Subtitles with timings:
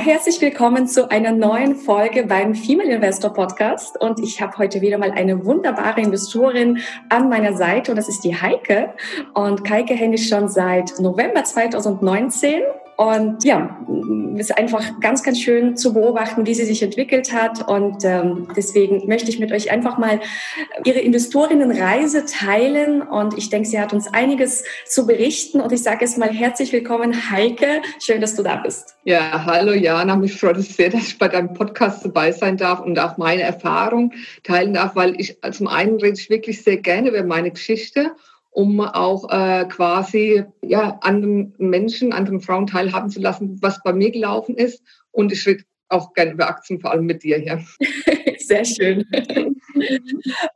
[0.00, 4.00] Herzlich willkommen zu einer neuen Folge beim Female Investor Podcast.
[4.00, 6.78] Und ich habe heute wieder mal eine wunderbare Investorin
[7.10, 8.94] an meiner Seite und das ist die Heike.
[9.34, 12.62] Und Heike kenne ich schon seit November 2019
[13.00, 13.78] und ja,
[14.34, 17.66] es ist einfach ganz, ganz schön zu beobachten, wie sie sich entwickelt hat.
[17.66, 20.20] Und ähm, deswegen möchte ich mit euch einfach mal
[20.84, 23.00] ihre Investorinnenreise teilen.
[23.00, 25.62] Und ich denke, sie hat uns einiges zu berichten.
[25.62, 27.80] Und ich sage jetzt mal herzlich willkommen, Heike.
[28.00, 28.96] Schön, dass du da bist.
[29.04, 30.14] Ja, hallo Jana.
[30.16, 33.40] Mich freut es sehr, dass ich bei deinem Podcast dabei sein darf und auch meine
[33.40, 34.12] Erfahrung
[34.42, 38.10] teilen darf, weil ich zum einen rede ich wirklich sehr gerne über meine Geschichte
[38.50, 44.10] um auch äh, quasi ja, anderen Menschen, anderen Frauen teilhaben zu lassen, was bei mir
[44.10, 44.82] gelaufen ist.
[45.12, 47.62] Und ich rede auch gerne über Aktien, vor allem mit dir hier.
[48.38, 49.06] Sehr schön.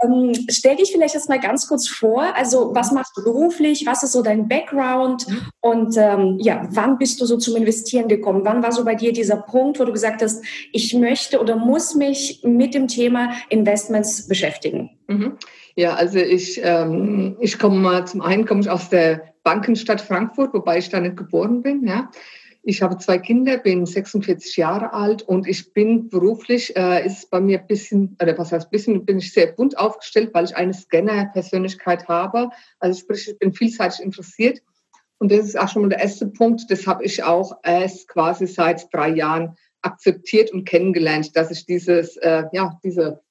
[0.03, 2.22] ähm, stell dich vielleicht erst mal ganz kurz vor.
[2.34, 3.84] Also, was machst du beruflich?
[3.87, 5.27] Was ist so dein Background?
[5.61, 8.45] Und ähm, ja, wann bist du so zum Investieren gekommen?
[8.45, 11.95] Wann war so bei dir dieser Punkt, wo du gesagt hast, ich möchte oder muss
[11.95, 14.91] mich mit dem Thema Investments beschäftigen?
[15.06, 15.39] Mhm.
[15.77, 20.55] Ja, also ich, ähm, ich komme mal, zum einen komme ich aus der Bankenstadt Frankfurt,
[20.55, 22.11] wobei ich da nicht geboren bin, ja.
[22.66, 27.39] Ich habe zwei Kinder, bin 46 Jahre alt und ich bin beruflich, äh, ist bei
[27.39, 30.72] mir ein bisschen, oder was heißt bisschen, bin ich sehr bunt aufgestellt, weil ich eine
[30.72, 32.48] Scanner-Persönlichkeit habe.
[32.78, 34.62] Also sprich, ich bin vielseitig interessiert.
[35.19, 36.62] Und das ist auch schon mal der erste Punkt.
[36.70, 42.16] Das habe ich auch erst quasi seit drei Jahren akzeptiert und kennengelernt, dass ich dieses,
[42.16, 43.23] äh, ja, diese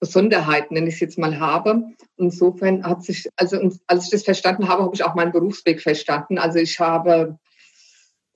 [0.00, 1.84] Besonderheiten, nenne ich es jetzt mal, habe.
[2.16, 6.38] Insofern hat sich, also als ich das verstanden habe, habe ich auch meinen Berufsweg verstanden.
[6.38, 7.38] Also ich habe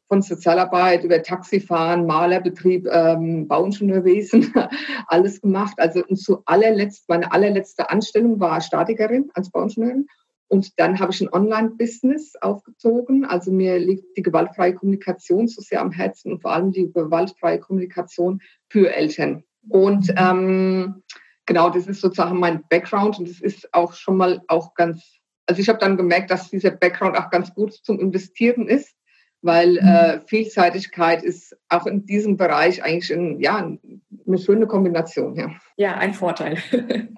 [0.09, 4.53] von Sozialarbeit über Taxifahren, Malerbetrieb, ähm, Bauingenieurwesen,
[5.09, 5.75] alles gemacht.
[5.79, 10.07] Also zu allerletzt, meine allerletzte Anstellung war Statikerin als Bauingenieurin.
[10.49, 13.25] Und dann habe ich ein Online-Business aufgezogen.
[13.25, 17.59] Also mir liegt die gewaltfreie Kommunikation so sehr am Herzen und vor allem die gewaltfreie
[17.59, 19.45] Kommunikation für Eltern.
[19.69, 21.03] Und ähm,
[21.47, 25.61] genau, das ist sozusagen mein Background und das ist auch schon mal auch ganz, also
[25.61, 28.95] ich habe dann gemerkt, dass dieser Background auch ganz gut zum Investieren ist,
[29.43, 29.89] weil mhm.
[29.89, 35.35] äh, Vielseitigkeit ist auch in diesem Bereich eigentlich ein, ja, eine schöne Kombination.
[35.37, 36.59] Ja, ja ein Vorteil.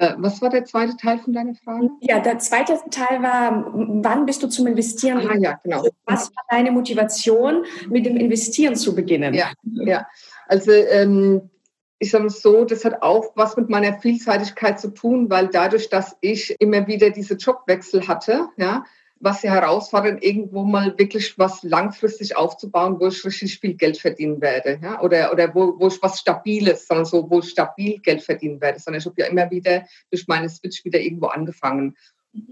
[0.00, 1.90] Äh, was war der zweite Teil von deiner Frage?
[2.00, 5.26] Ja, der zweite Teil war, wann bist du zum Investieren?
[5.28, 5.84] Ah, ja, genau.
[6.04, 9.34] Was war deine Motivation, mit dem Investieren zu beginnen?
[9.34, 10.06] Ja, ja.
[10.46, 11.50] Also ähm,
[11.98, 16.16] ich sage so, das hat auch was mit meiner Vielseitigkeit zu tun, weil dadurch, dass
[16.20, 18.84] ich immer wieder diese Jobwechsel hatte, ja,
[19.20, 24.40] was ja herausfordernd, irgendwo mal wirklich was langfristig aufzubauen, wo ich richtig viel Geld verdienen
[24.40, 28.22] werde, ja, oder, oder wo, wo ich was Stabiles, sondern so, wo ich stabil Geld
[28.22, 31.96] verdienen werde, sondern ich habe ja immer wieder durch meine Switch wieder irgendwo angefangen.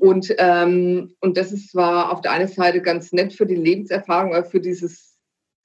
[0.01, 4.35] Und, ähm, und das ist zwar auf der einen Seite ganz nett für die Lebenserfahrung,
[4.35, 5.16] aber für dieses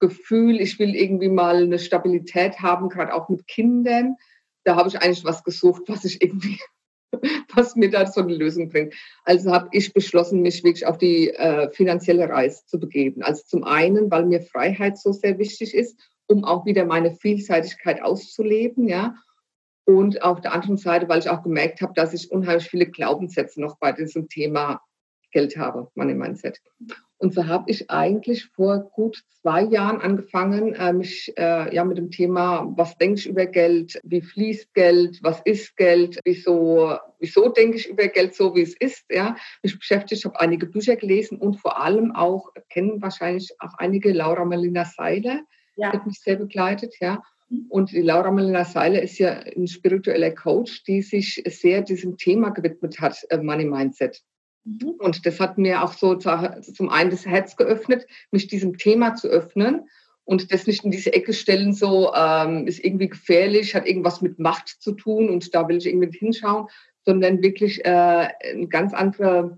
[0.01, 4.17] Gefühl, ich will irgendwie mal eine Stabilität haben, gerade auch mit Kindern.
[4.65, 6.59] Da habe ich eigentlich was gesucht, was ich irgendwie,
[7.55, 8.95] was mir da so eine Lösung bringt.
[9.23, 13.21] Also habe ich beschlossen, mich wirklich auf die äh, finanzielle Reise zu begeben.
[13.21, 15.97] Also zum einen, weil mir Freiheit so sehr wichtig ist,
[16.27, 19.15] um auch wieder meine Vielseitigkeit auszuleben, ja.
[19.85, 23.61] Und auf der anderen Seite, weil ich auch gemerkt habe, dass ich unheimlich viele Glaubenssätze
[23.61, 24.81] noch bei diesem Thema
[25.31, 26.59] Geld habe, Money Mindset.
[27.21, 31.99] Und so habe ich eigentlich vor gut zwei Jahren angefangen, äh, mich äh, ja mit
[31.99, 37.49] dem Thema, was denke ich über Geld, wie fließt Geld, was ist Geld, wieso, wieso
[37.49, 41.37] denke ich über Geld so, wie es ist, ja, mich beschäftigt, habe einige Bücher gelesen
[41.37, 45.41] und vor allem auch, kennen wahrscheinlich auch einige, Laura Melina Seiler,
[45.75, 45.93] ja.
[45.93, 47.21] hat mich sehr begleitet, ja.
[47.69, 52.49] Und die Laura Melina Seiler ist ja ein spiritueller Coach, die sich sehr diesem Thema
[52.49, 54.23] gewidmet hat, äh, Money Mindset.
[54.63, 54.95] Mhm.
[54.99, 59.27] Und das hat mir auch so zum einen das Herz geöffnet, mich diesem Thema zu
[59.27, 59.87] öffnen
[60.23, 64.39] und das nicht in diese Ecke stellen, so ähm, ist irgendwie gefährlich, hat irgendwas mit
[64.39, 66.67] Macht zu tun und da will ich irgendwie hinschauen,
[67.03, 69.57] sondern wirklich äh, eine ganz andere,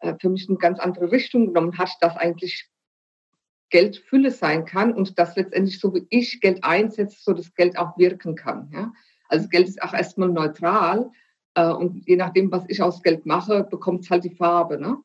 [0.00, 2.68] äh, für mich eine ganz andere Richtung genommen hat, dass eigentlich
[3.70, 7.78] Geld Fülle sein kann und dass letztendlich so wie ich Geld einsetze, so das Geld
[7.78, 8.68] auch wirken kann.
[8.74, 8.92] Ja?
[9.28, 11.10] Also Geld ist auch erstmal neutral,
[11.58, 14.98] und je nachdem, was ich aus Geld mache, bekommt es halt die Farbe, ne?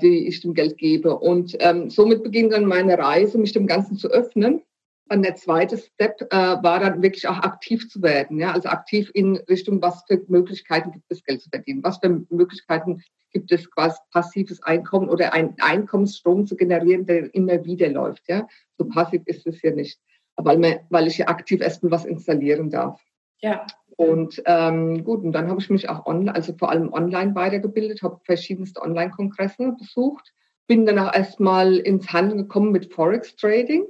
[0.00, 1.18] die ich dem Geld gebe.
[1.18, 4.62] Und ähm, somit beginnt dann meine Reise, mich dem Ganzen zu öffnen
[5.08, 9.10] Dann der zweite Step äh, war dann wirklich auch aktiv zu werden, ja, also aktiv
[9.14, 13.02] in Richtung, was für Möglichkeiten gibt es, Geld zu verdienen, was für Möglichkeiten
[13.32, 18.46] gibt es quasi passives Einkommen oder einen Einkommensstrom zu generieren, der immer wieder läuft, ja.
[18.78, 20.00] So passiv ist es ja nicht,
[20.36, 23.00] weil, man, weil ich ja aktiv erstmal was installieren darf.
[23.40, 23.66] Ja.
[24.00, 28.02] Und ähm, gut, und dann habe ich mich auch online, also vor allem online weitergebildet,
[28.02, 30.32] habe verschiedenste Online-Kongresse besucht,
[30.66, 33.84] bin dann auch erstmal ins Handeln gekommen mit Forex Trading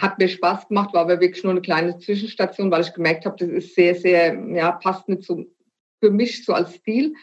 [0.00, 3.36] hat mir Spaß gemacht, war aber wirklich nur eine kleine Zwischenstation, weil ich gemerkt habe,
[3.36, 5.44] das ist sehr, sehr, ja, passt nicht so
[6.00, 7.14] für mich so als Stil,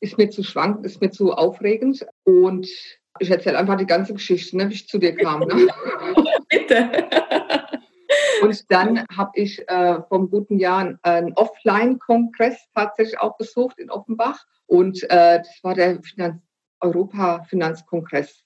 [0.00, 2.66] ist mir zu schwankend, ist mir zu aufregend und
[3.18, 5.40] ich erzähle einfach die ganze Geschichte, ne, wie ich zu dir kam.
[5.40, 5.68] Ne?
[6.48, 7.08] Bitte.
[8.42, 14.44] Und dann habe ich äh, vom guten Jahr einen Offline-Kongress tatsächlich auch besucht in Offenbach.
[14.66, 16.42] Und äh, das war der Finanz
[16.80, 18.44] Europa-Finanzkongress.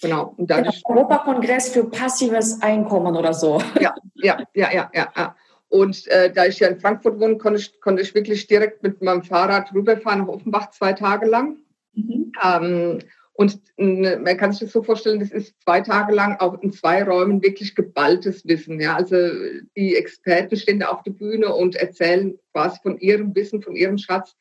[0.00, 0.34] Genau.
[0.36, 3.60] Und dadurch, der Europakongress für passives Einkommen oder so.
[3.80, 5.12] Ja, ja, ja, ja, ja.
[5.16, 5.36] ja.
[5.68, 9.02] Und äh, da ich ja in Frankfurt wohne, konnte ich, konnte ich wirklich direkt mit
[9.02, 11.58] meinem Fahrrad rüberfahren nach Offenbach zwei Tage lang.
[11.94, 12.32] Mhm.
[12.42, 12.98] Ähm,
[13.36, 16.72] und äh, man kann sich das so vorstellen, das ist zwei Tage lang auch in
[16.72, 18.80] zwei Räumen wirklich geballtes Wissen.
[18.80, 19.16] Ja, also
[19.76, 23.98] die Experten stehen da auf der Bühne und erzählen quasi von ihrem Wissen, von ihrem
[23.98, 24.36] Schatz.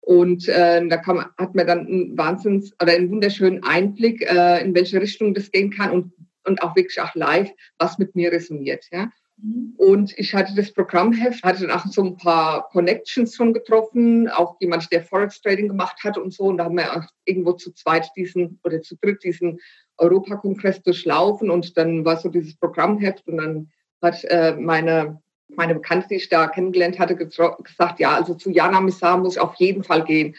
[0.00, 4.62] Und äh, da kann man, hat man dann einen Wahnsinns oder einen wunderschönen Einblick, äh,
[4.62, 6.12] in welche Richtung das gehen kann und,
[6.44, 8.84] und auch wirklich auch live, was mit mir resoniert.
[8.92, 9.10] Ja.
[9.44, 9.74] Mhm.
[9.76, 14.56] Und ich hatte das Programmheft, hatte dann auch so ein paar Connections schon getroffen, auch
[14.60, 16.44] jemand, der Forex Trading gemacht hat und so.
[16.44, 19.60] Und da haben wir auch irgendwo zu zweit diesen oder zu dritt diesen
[19.98, 23.70] Europakongress durchlaufen und dann war so dieses Programmheft und dann
[24.02, 25.20] hat äh, meine
[25.56, 29.40] meine Bekannte, die ich da kennengelernt hatte, gesagt, ja, also zu Jana Missar muss ich
[29.40, 30.34] auf jeden Fall gehen.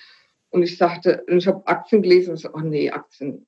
[0.49, 3.45] Und ich sagte, ich habe Aktien gelesen und so, oh nee, Aktien.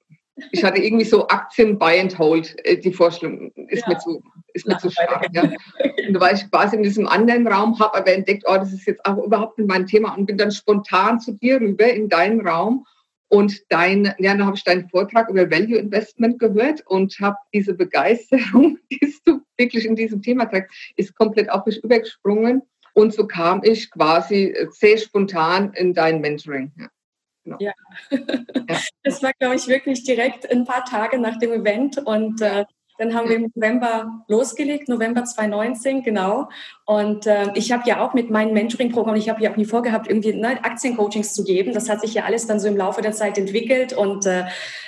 [0.51, 2.55] Ich hatte irgendwie so Aktien Buy and Hold.
[2.65, 3.93] Äh, die Vorstellung ist ja.
[3.93, 4.21] mir zu,
[4.65, 5.27] ist stark.
[5.33, 5.43] Ja.
[5.43, 8.85] Und da war ich quasi in diesem anderen Raum, habe aber entdeckt, oh, das ist
[8.87, 12.45] jetzt auch überhaupt nicht mein Thema und bin dann spontan zu dir rüber in deinen
[12.45, 12.85] Raum
[13.29, 17.73] und dein, ja, dann habe ich deinen Vortrag über Value Investment gehört und habe diese
[17.73, 22.61] Begeisterung, die du wirklich in diesem Thema trägst, ist komplett auf mich übergesprungen.
[22.93, 26.71] Und so kam ich quasi sehr spontan in dein Mentoring.
[26.77, 26.87] Ja.
[27.43, 27.57] Genau.
[27.59, 27.73] Ja.
[28.09, 28.17] ja.
[29.03, 32.65] das war, glaube ich, wirklich direkt ein paar Tage nach dem Event und äh,
[32.97, 36.49] dann haben wir im November losgelegt, November 2019, genau.
[36.85, 40.07] Und äh, ich habe ja auch mit meinem Mentoring-Programm, ich habe ja auch nie vorgehabt,
[40.07, 41.73] irgendwie ne, Aktiencoachings zu geben.
[41.73, 43.93] Das hat sich ja alles dann so im Laufe der Zeit entwickelt.
[43.93, 44.45] Und äh,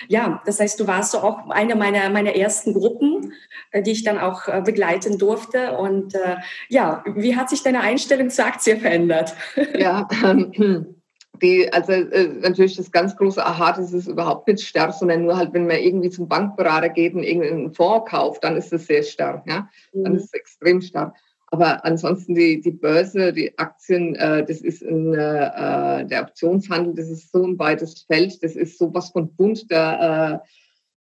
[0.07, 3.33] ja, das heißt, du warst so auch eine meiner, meiner ersten Gruppen,
[3.71, 5.77] äh, die ich dann auch äh, begleiten durfte.
[5.77, 6.37] Und äh,
[6.69, 9.35] ja, wie hat sich deine Einstellung zur Aktie verändert?
[9.77, 10.98] Ja, ähm,
[11.41, 15.37] die, also äh, natürlich das ganz große Aha, das ist überhaupt nicht starr, sondern nur
[15.37, 19.03] halt, wenn man irgendwie zum Bankberater geht und irgendeinen Fonds kauft, dann ist es sehr
[19.03, 20.17] starr, ja, dann mhm.
[20.17, 21.13] ist es extrem starr.
[21.51, 27.09] Aber ansonsten die, die Börse, die Aktien, äh, das ist ein, äh, der Optionshandel, das
[27.09, 29.71] ist so ein weites Feld, das ist sowas von bunt.
[29.71, 30.39] Da, äh,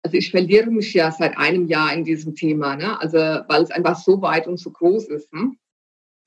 [0.03, 3.01] also ich verliere mich ja seit einem Jahr in diesem Thema, ne?
[3.01, 5.33] also weil es einfach so weit und so groß ist.
[5.33, 5.53] Ne?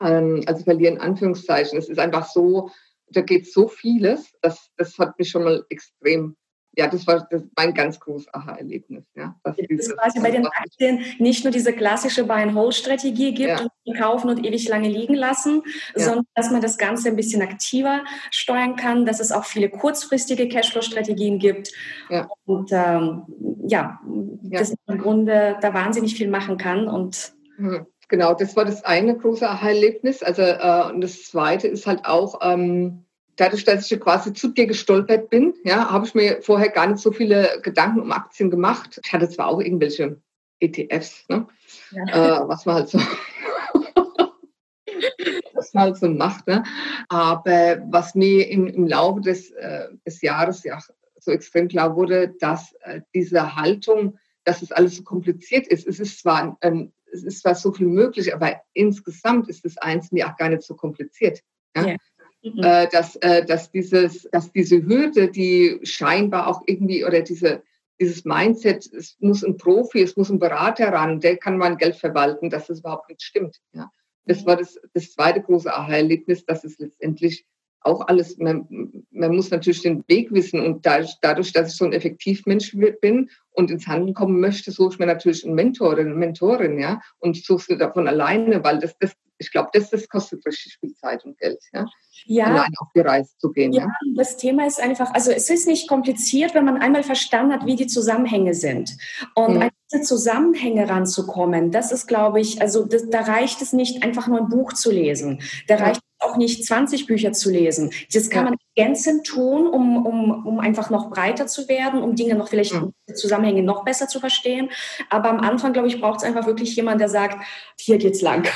[0.01, 1.79] Ähm, also verlieren Anführungszeichen.
[1.79, 2.69] Es ist einfach so,
[3.11, 6.35] da geht so vieles, das, das hat mich schon mal extrem,
[6.77, 9.03] ja, das war, das war ein ganz großes Aha-Erlebnis.
[9.13, 13.67] Ja, dass das dieses, quasi bei den Aktien nicht nur diese klassische Buy-and-Hold-Strategie gibt ja.
[13.83, 15.63] und kaufen und ewig lange liegen lassen,
[15.95, 16.05] ja.
[16.05, 20.47] sondern dass man das Ganze ein bisschen aktiver steuern kann, dass es auch viele kurzfristige
[20.47, 21.73] Cashflow-Strategien gibt.
[22.09, 22.29] Ja.
[22.45, 23.23] Und ähm,
[23.67, 23.99] ja,
[24.41, 27.85] dass man im Grunde da wahnsinnig viel machen kann und mhm.
[28.11, 30.21] Genau, das war das eine große Aha-Erlebnis.
[30.21, 33.05] Also, äh, und das zweite ist halt auch, ähm,
[33.37, 36.99] dadurch, dass ich quasi zu dir gestolpert bin, ja, habe ich mir vorher gar nicht
[36.99, 38.99] so viele Gedanken um Aktien gemacht.
[39.01, 40.21] Ich hatte zwar auch irgendwelche
[40.59, 41.47] ETFs, ne?
[41.91, 42.41] Ja.
[42.41, 42.99] Äh, was man halt so.
[45.53, 46.47] was man halt so macht.
[46.47, 46.63] Ne?
[47.07, 50.79] Aber was mir im, im Laufe des, äh, des Jahres ja
[51.17, 55.87] so extrem klar wurde, dass äh, diese Haltung, dass es alles so kompliziert ist.
[55.87, 60.27] Es ist zwar ein, es ist zwar so viel möglich, aber insgesamt ist das Einzelne
[60.27, 61.41] auch gar nicht so kompliziert.
[61.75, 61.87] Ja?
[61.87, 61.95] ja.
[62.43, 62.63] Mhm.
[62.63, 67.61] Äh, dass, äh, dass, dieses, dass diese Hürde, die scheinbar auch irgendwie, oder diese,
[67.99, 71.95] dieses Mindset, es muss ein Profi, es muss ein Berater ran, der kann mein Geld
[71.95, 73.57] verwalten, dass das überhaupt nicht stimmt.
[73.73, 73.91] Ja?
[74.25, 77.45] Das war das, das zweite große Aha-Erlebnis, dass es letztendlich
[77.81, 78.67] auch alles, man,
[79.11, 83.29] man muss natürlich den Weg wissen und dadurch, dadurch, dass ich so ein Effektivmensch bin
[83.51, 87.01] und ins Handeln kommen möchte, suche ich mir natürlich einen Mentor oder eine Mentorin, ja,
[87.19, 90.93] und suche sie davon alleine, weil das, das ich glaube, das, das kostet richtig viel
[90.93, 91.85] Zeit und Geld, ja.
[92.25, 92.45] Ja.
[92.45, 93.73] Allein auf die Reise zu gehen.
[93.73, 97.51] Ja, ja, das Thema ist einfach, also es ist nicht kompliziert, wenn man einmal verstanden
[97.51, 98.95] hat, wie die Zusammenhänge sind.
[99.33, 99.69] Und mhm.
[99.91, 104.39] diese Zusammenhänge ranzukommen, das ist, glaube ich, also das, da reicht es nicht, einfach nur
[104.39, 105.41] ein Buch zu lesen.
[105.67, 107.91] Da reicht es auch nicht, 20 Bücher zu lesen.
[108.13, 112.35] Das kann man ergänzend tun, um, um, um einfach noch breiter zu werden, um Dinge
[112.35, 112.89] noch vielleicht ja.
[113.13, 114.69] Zusammenhänge noch besser zu verstehen.
[115.09, 117.43] Aber am Anfang, glaube ich, braucht es einfach wirklich jemand, der sagt,
[117.77, 118.47] hier geht's lang.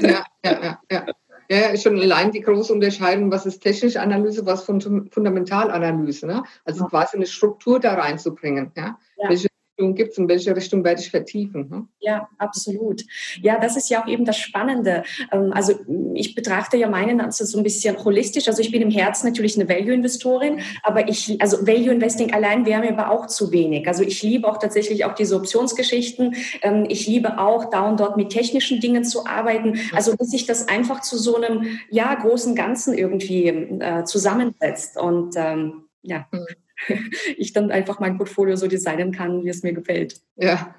[0.00, 0.80] Ja, ja, ja.
[0.90, 1.06] ja.
[1.50, 6.26] Ja, schon allein die große Unterscheidung, was ist technische Analyse, was Fundamentalanalyse.
[6.26, 6.42] Ne?
[6.64, 8.72] Also quasi eine Struktur da reinzubringen.
[8.74, 8.98] Ja?
[9.18, 9.28] ja.
[9.28, 11.70] Welche Richtung gibt es und welche Richtung werde ich vertiefen.
[11.70, 11.88] Hm?
[12.00, 13.02] Ja, absolut.
[13.42, 15.02] Ja, das ist ja auch eben das Spannende.
[15.32, 15.74] Ähm, also
[16.14, 18.46] ich betrachte ja meinen Ansatz so ein bisschen holistisch.
[18.48, 22.96] Also ich bin im Herzen natürlich eine Value-Investorin, aber ich, also Value-Investing allein wäre mir
[22.96, 23.86] aber auch zu wenig.
[23.88, 26.36] Also ich liebe auch tatsächlich auch diese Optionsgeschichten.
[26.62, 29.80] Ähm, ich liebe auch da und dort mit technischen Dingen zu arbeiten.
[29.92, 35.34] Also dass sich das einfach zu so einem, ja, großen Ganzen irgendwie äh, zusammensetzt und
[35.36, 36.26] ähm, ja.
[36.30, 36.63] Mhm.
[37.36, 40.20] ich dann einfach mein Portfolio so designen kann, wie es mir gefällt.
[40.36, 40.74] Ja.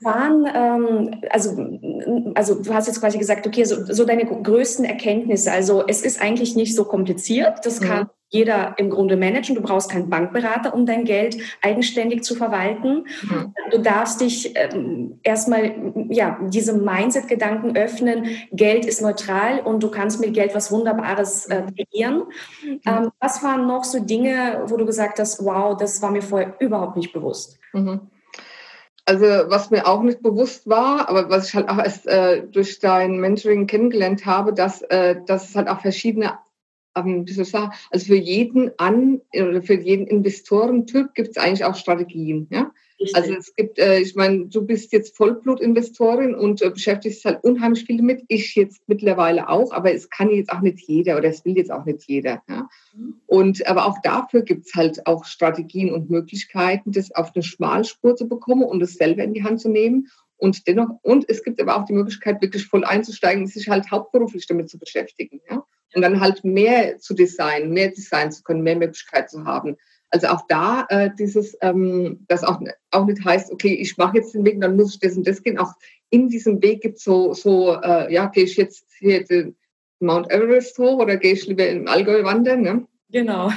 [0.00, 1.50] Waren, ähm, also,
[2.34, 5.52] also du hast jetzt quasi gesagt, okay, so, so deine größten Erkenntnisse.
[5.52, 7.64] Also es ist eigentlich nicht so kompliziert.
[7.64, 9.54] Das kann mhm jeder im Grunde managen.
[9.54, 13.06] Du brauchst keinen Bankberater, um dein Geld eigenständig zu verwalten.
[13.22, 13.54] Mhm.
[13.70, 15.72] Du darfst dich ähm, erstmal
[16.08, 18.26] ja, diesem Mindset-Gedanken öffnen.
[18.50, 22.24] Geld ist neutral und du kannst mit Geld was Wunderbares äh, kreieren.
[22.64, 22.80] Mhm.
[22.84, 26.56] Ähm, was waren noch so Dinge, wo du gesagt hast, wow, das war mir vorher
[26.58, 27.60] überhaupt nicht bewusst?
[27.72, 28.00] Mhm.
[29.06, 32.78] Also was mir auch nicht bewusst war, aber was ich halt auch erst äh, durch
[32.78, 36.38] dein Mentoring kennengelernt habe, dass, äh, dass es halt auch verschiedene
[36.96, 41.36] ähm, wie soll ich sagen, also für jeden An- oder für jeden Investorentyp gibt es
[41.36, 42.48] eigentlich auch Strategien.
[42.50, 42.72] Ja?
[43.12, 47.44] Also es gibt, äh, ich meine, du bist jetzt Vollblutinvestorin und äh, beschäftigst dich halt
[47.44, 48.24] unheimlich viel damit.
[48.28, 51.70] Ich jetzt mittlerweile auch, aber es kann jetzt auch nicht jeder oder es will jetzt
[51.70, 52.42] auch nicht jeder.
[52.48, 52.68] Ja?
[52.96, 53.20] Mhm.
[53.26, 58.16] Und aber auch dafür gibt es halt auch Strategien und Möglichkeiten, das auf eine Schmalspur
[58.16, 60.08] zu bekommen und es selber in die Hand zu nehmen.
[60.36, 64.46] Und dennoch, und es gibt aber auch die Möglichkeit, wirklich voll einzusteigen, sich halt hauptberuflich
[64.46, 65.40] damit zu beschäftigen.
[65.50, 65.64] Ja?
[65.94, 69.76] und dann halt mehr zu designen, mehr designen zu können, mehr Möglichkeit zu haben.
[70.14, 72.60] Also auch da äh, dieses, ähm, das auch,
[72.92, 75.42] auch nicht heißt, okay, ich mache jetzt den Weg, dann muss ich das und das
[75.42, 75.58] gehen.
[75.58, 75.72] Auch
[76.10, 79.56] in diesem Weg gibt es so, so äh, ja, gehe ich jetzt hier den
[79.98, 82.62] Mount Everest hoch oder gehe ich lieber im Allgäu wandern?
[82.62, 82.86] Ne?
[83.10, 83.50] Genau.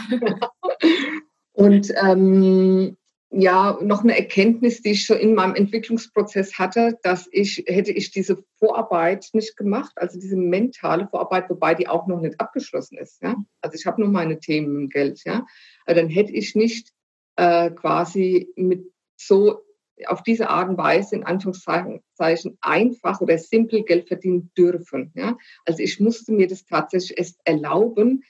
[1.53, 2.97] und ähm,
[3.29, 8.09] ja, noch eine Erkenntnis, die ich schon in meinem Entwicklungsprozess hatte, dass ich, hätte ich
[8.09, 13.21] diese Vorarbeit nicht gemacht, also diese mentale Vorarbeit, wobei die auch noch nicht abgeschlossen ist.
[13.21, 13.35] Ja?
[13.61, 15.45] Also ich habe noch meine Themen im Geld, ja.
[15.87, 16.93] Aber dann hätte ich nicht
[17.37, 19.61] äh, quasi mit so
[20.05, 25.11] auf diese Art und Weise in Anführungszeichen einfach oder simpel Geld verdienen dürfen.
[25.15, 25.37] Ja?
[25.65, 28.23] Also ich musste mir das tatsächlich erst erlauben,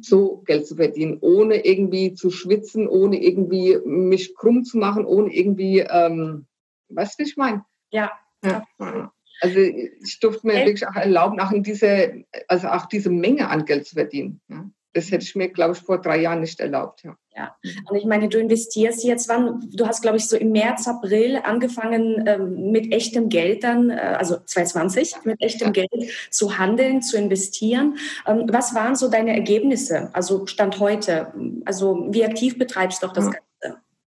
[0.00, 5.32] so Geld zu verdienen, ohne irgendwie zu schwitzen, ohne irgendwie mich krumm zu machen, ohne
[5.32, 6.46] irgendwie, ähm,
[6.88, 7.64] weißt du, wie ich meine?
[7.90, 8.12] Ja.
[8.44, 9.12] ja.
[9.40, 10.66] Also ich durfte mir okay.
[10.66, 14.40] wirklich auch erlauben, auch in diese, also auch diese Menge an Geld zu verdienen.
[14.48, 14.68] Ja.
[14.94, 17.02] Das hätte ich mir, glaube ich, vor drei Jahren nicht erlaubt.
[17.02, 17.16] Ja.
[17.36, 17.56] ja.
[17.90, 21.40] Und ich meine, du investierst jetzt, wann, du hast, glaube ich, so im März, April
[21.42, 25.84] angefangen ähm, mit echtem Geld dann, äh, also 2020, mit echtem ja.
[25.84, 27.98] Geld zu handeln, zu investieren.
[28.26, 31.32] Ähm, was waren so deine Ergebnisse, also Stand heute?
[31.64, 33.44] Also wie aktiv betreibst du auch das Ganze?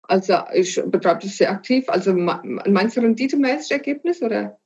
[0.08, 1.88] Also ich betreibe das sehr aktiv.
[1.88, 4.58] Also meinst du renditemäßig Ergebnis oder?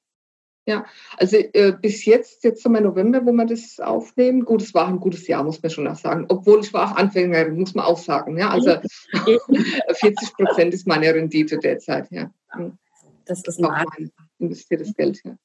[0.66, 0.84] Ja,
[1.16, 4.44] also äh, bis jetzt, jetzt haben wir November, wo wir das aufnehmen.
[4.44, 6.26] Gut, es war ein gutes Jahr, muss man schon auch sagen.
[6.28, 8.36] Obwohl ich war auch Anfängerin, muss man auch sagen.
[8.36, 8.76] Ja, also
[9.94, 12.08] 40 Prozent ist meine Rendite derzeit.
[12.10, 12.30] Ja.
[13.24, 15.20] Das ist ein investiertes Geld.
[15.24, 15.36] Ja.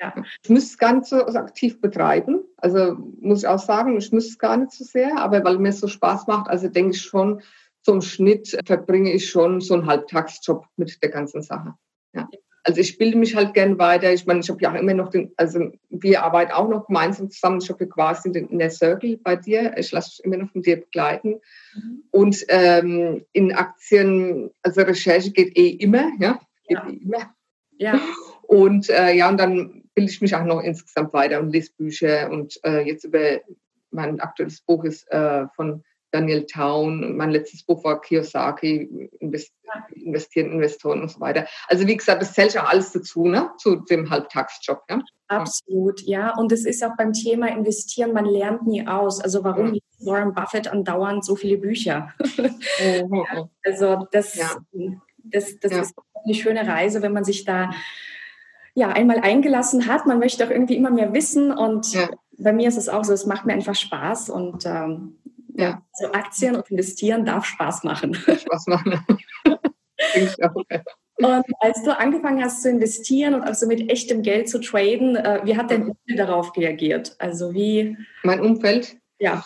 [0.00, 0.24] Ja.
[0.42, 2.42] Ich müsste es gar nicht so aktiv betreiben.
[2.56, 5.70] Also muss ich auch sagen, ich müsste es gar nicht so sehr, aber weil mir
[5.70, 7.40] es so Spaß macht, also denke ich schon,
[7.82, 11.74] zum Schnitt verbringe ich schon so einen Halbtagsjob mit der ganzen Sache.
[12.12, 12.28] Ja
[12.66, 14.12] also ich bilde mich halt gern weiter.
[14.12, 17.30] Ich meine, ich habe ja auch immer noch den, also wir arbeiten auch noch gemeinsam
[17.30, 17.60] zusammen.
[17.62, 19.72] Ich habe quasi den, in der Circle bei dir.
[19.78, 21.40] Ich lasse mich immer noch von dir begleiten.
[21.76, 22.02] Mhm.
[22.10, 26.88] Und ähm, in Aktien, also Recherche geht eh immer, ja, geht ja.
[26.88, 27.34] eh immer.
[27.78, 28.00] Ja.
[28.42, 32.28] Und äh, ja, und dann bilde ich mich auch noch insgesamt weiter und lese Bücher.
[32.32, 33.42] Und äh, jetzt über
[33.92, 35.84] mein aktuelles Buch ist äh, von
[36.16, 41.46] Daniel Town, mein letztes Buch war Kiyosaki, investieren, Investoren und so weiter.
[41.68, 43.50] Also wie gesagt, das zählt ja alles dazu, ne?
[43.58, 44.80] zu dem Halbtagsjob.
[44.88, 45.00] Ja?
[45.28, 46.34] Absolut, ja.
[46.34, 49.20] Und es ist auch beim Thema Investieren, man lernt nie aus.
[49.20, 49.80] Also warum ja.
[50.00, 52.14] Warren Buffett andauernd so viele Bücher?
[52.78, 54.50] Ja, also das, ja.
[55.24, 55.94] das, das ist
[56.24, 57.70] eine schöne Reise, wenn man sich da
[58.74, 60.06] ja, einmal eingelassen hat.
[60.06, 61.96] Man möchte auch irgendwie immer mehr wissen und
[62.38, 65.16] bei mir ist es auch so, es macht mir einfach Spaß und ähm,
[65.56, 65.82] ja.
[65.92, 68.14] Also Aktien und investieren darf Spaß machen.
[68.14, 69.00] Spaß machen.
[71.18, 75.40] Und als du angefangen hast zu investieren und also mit echtem Geld zu traden, äh,
[75.44, 77.16] wie hat dein Umfeld darauf reagiert?
[77.18, 77.96] Also wie?
[78.22, 78.98] Mein Umfeld?
[79.18, 79.42] Ja.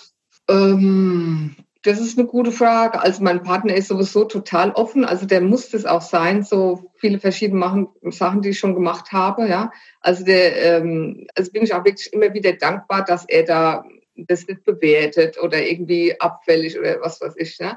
[0.49, 3.01] Ähm, das ist eine gute Frage.
[3.01, 5.05] Also mein Partner ist sowieso total offen.
[5.05, 6.43] Also der muss das auch sein.
[6.43, 9.49] So viele verschiedene machen, Sachen, die ich schon gemacht habe.
[9.49, 9.71] Ja.
[10.01, 13.85] Also der, ähm, also bin ich auch wirklich immer wieder dankbar, dass er da
[14.27, 17.59] das nicht bewertet oder irgendwie abfällig oder was weiß ich.
[17.61, 17.71] Äh,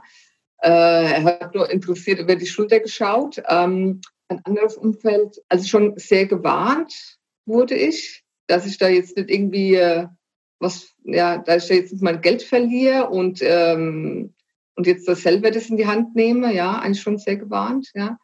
[0.62, 3.42] er hat nur interessiert über die Schulter geschaut.
[3.50, 9.30] Ähm, ein anderes Umfeld, also schon sehr gewarnt wurde ich, dass ich da jetzt nicht
[9.30, 10.08] irgendwie äh,
[10.60, 14.34] was, ja, da ich jetzt mein Geld verliere und, ähm,
[14.76, 18.18] und jetzt das selber das in die Hand nehme, ja, eigentlich schon sehr gewarnt, ja.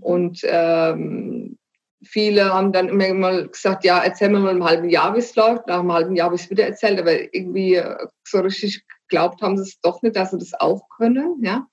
[0.00, 1.56] Und ähm,
[2.02, 5.34] viele haben dann immer mal gesagt, ja, erzähl mir mal im halben Jahr, wie es
[5.34, 5.66] läuft.
[5.66, 9.42] Nach einem halben Jahr habe ich es wieder erzählt, aber irgendwie äh, so richtig geglaubt
[9.42, 11.66] haben sie es doch nicht, dass sie das auch können, ja.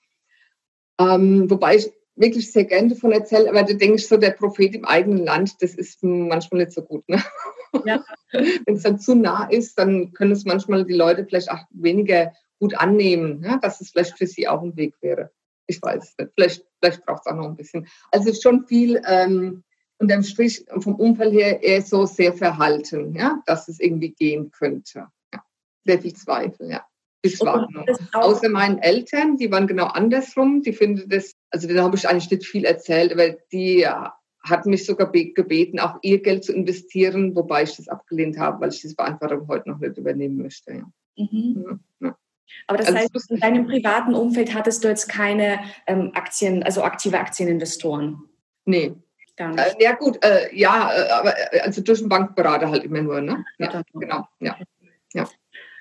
[0.99, 4.75] Ähm, wobei ich wirklich sehr gerne davon erzähle, aber da denke ich so, der Prophet
[4.75, 7.07] im eigenen Land, das ist manchmal nicht so gut.
[7.09, 7.23] Ne?
[7.85, 8.03] Ja.
[8.31, 12.33] Wenn es dann zu nah ist, dann können es manchmal die Leute vielleicht auch weniger
[12.59, 13.57] gut annehmen, ja?
[13.57, 15.31] dass es vielleicht für sie auch ein Weg wäre.
[15.65, 16.31] Ich weiß es nicht.
[16.35, 17.87] Vielleicht, vielleicht braucht es auch noch ein bisschen.
[18.11, 19.63] Also schon viel ähm,
[19.99, 25.07] unterm Strich vom Umfeld her eher so sehr verhalten, ja, dass es irgendwie gehen könnte.
[25.33, 25.43] Ja.
[25.85, 26.85] Sehr viel Zweifel, ja.
[27.25, 27.69] Ich war
[28.11, 30.61] Außer meinen Eltern, die waren genau andersrum.
[30.61, 33.87] Die finden das, also da habe ich eigentlich nicht viel erzählt, aber die
[34.43, 38.73] hat mich sogar gebeten, auch ihr Geld zu investieren, wobei ich das abgelehnt habe, weil
[38.73, 40.73] ich diese Verantwortung heute noch nicht übernehmen möchte.
[40.73, 40.91] Ja.
[41.15, 41.79] Mhm.
[42.01, 42.17] Ja.
[42.67, 46.83] Aber das also heißt, in deinem privaten Umfeld hattest du jetzt keine ähm, Aktien, also
[46.83, 48.21] aktive Aktieninvestoren?
[48.65, 48.95] Nee.
[49.35, 49.79] Gar nicht.
[49.79, 53.19] Äh, ja gut, äh, ja, äh, aber äh, also durch den Bankberater halt immer nur,
[53.21, 53.43] ne?
[53.57, 54.55] Ja, genau, ja.
[55.13, 55.27] ja.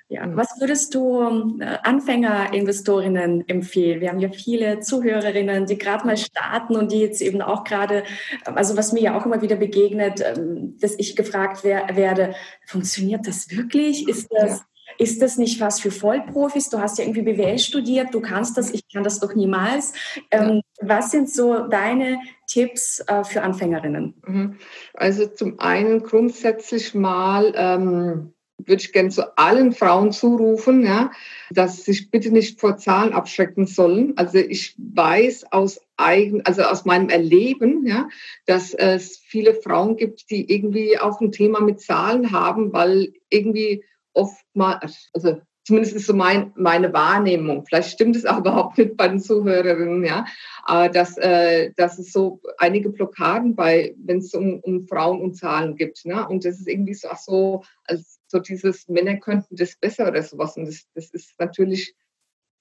[0.09, 4.03] Ja, was würdest du Anfängerinvestorinnen empfehlen?
[4.03, 8.03] Wir haben ja viele Zuhörerinnen, die gerade mal starten und die jetzt eben auch gerade,
[8.45, 12.35] also was mir ja auch immer wieder begegnet, ähm, dass ich gefragt werde,
[12.67, 14.07] funktioniert das wirklich?
[14.07, 14.63] Ist das.
[14.99, 16.71] Ist das nicht was für Vollprofis?
[16.71, 19.93] Du hast ja irgendwie BWL studiert, du kannst das, ich kann das doch niemals.
[20.31, 20.63] Ähm.
[20.81, 24.15] Was sind so deine Tipps äh, für Anfängerinnen?
[24.27, 24.57] Mhm.
[24.95, 28.33] Also zum einen grundsätzlich mal, ähm
[28.67, 31.11] würde ich gerne zu allen Frauen zurufen, ja,
[31.51, 34.13] dass sie sich bitte nicht vor Zahlen abschrecken sollen.
[34.17, 38.09] Also ich weiß aus eigen, also aus meinem Erleben, ja,
[38.47, 43.85] dass es viele Frauen gibt, die irgendwie auch ein Thema mit Zahlen haben, weil irgendwie
[44.13, 44.81] oft mal,
[45.13, 47.65] also zumindest ist so mein, meine Wahrnehmung.
[47.67, 50.27] Vielleicht stimmt es auch überhaupt nicht bei den Zuhörerinnen, ja,
[50.65, 55.35] aber dass, äh, dass es so einige Blockaden bei, wenn es um, um Frauen und
[55.35, 56.27] Zahlen gibt, ne?
[56.29, 60.23] Und das ist irgendwie so, ach so, als so dieses Männer könnten das besser oder
[60.23, 60.57] sowas.
[60.57, 61.95] Und das, das ist natürlich,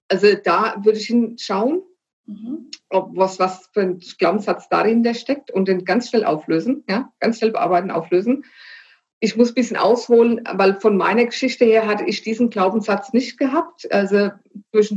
[0.09, 1.81] also da würde ich hinschauen,
[2.25, 2.69] mhm.
[2.89, 7.11] ob was, was für ein Glaubenssatz darin der steckt und den ganz schnell auflösen, ja,
[7.19, 8.43] ganz schnell bearbeiten, auflösen.
[9.21, 13.37] Ich muss ein bisschen ausholen, weil von meiner Geschichte her hatte ich diesen Glaubenssatz nicht
[13.37, 13.89] gehabt.
[13.93, 14.31] Also
[14.71, 14.93] durch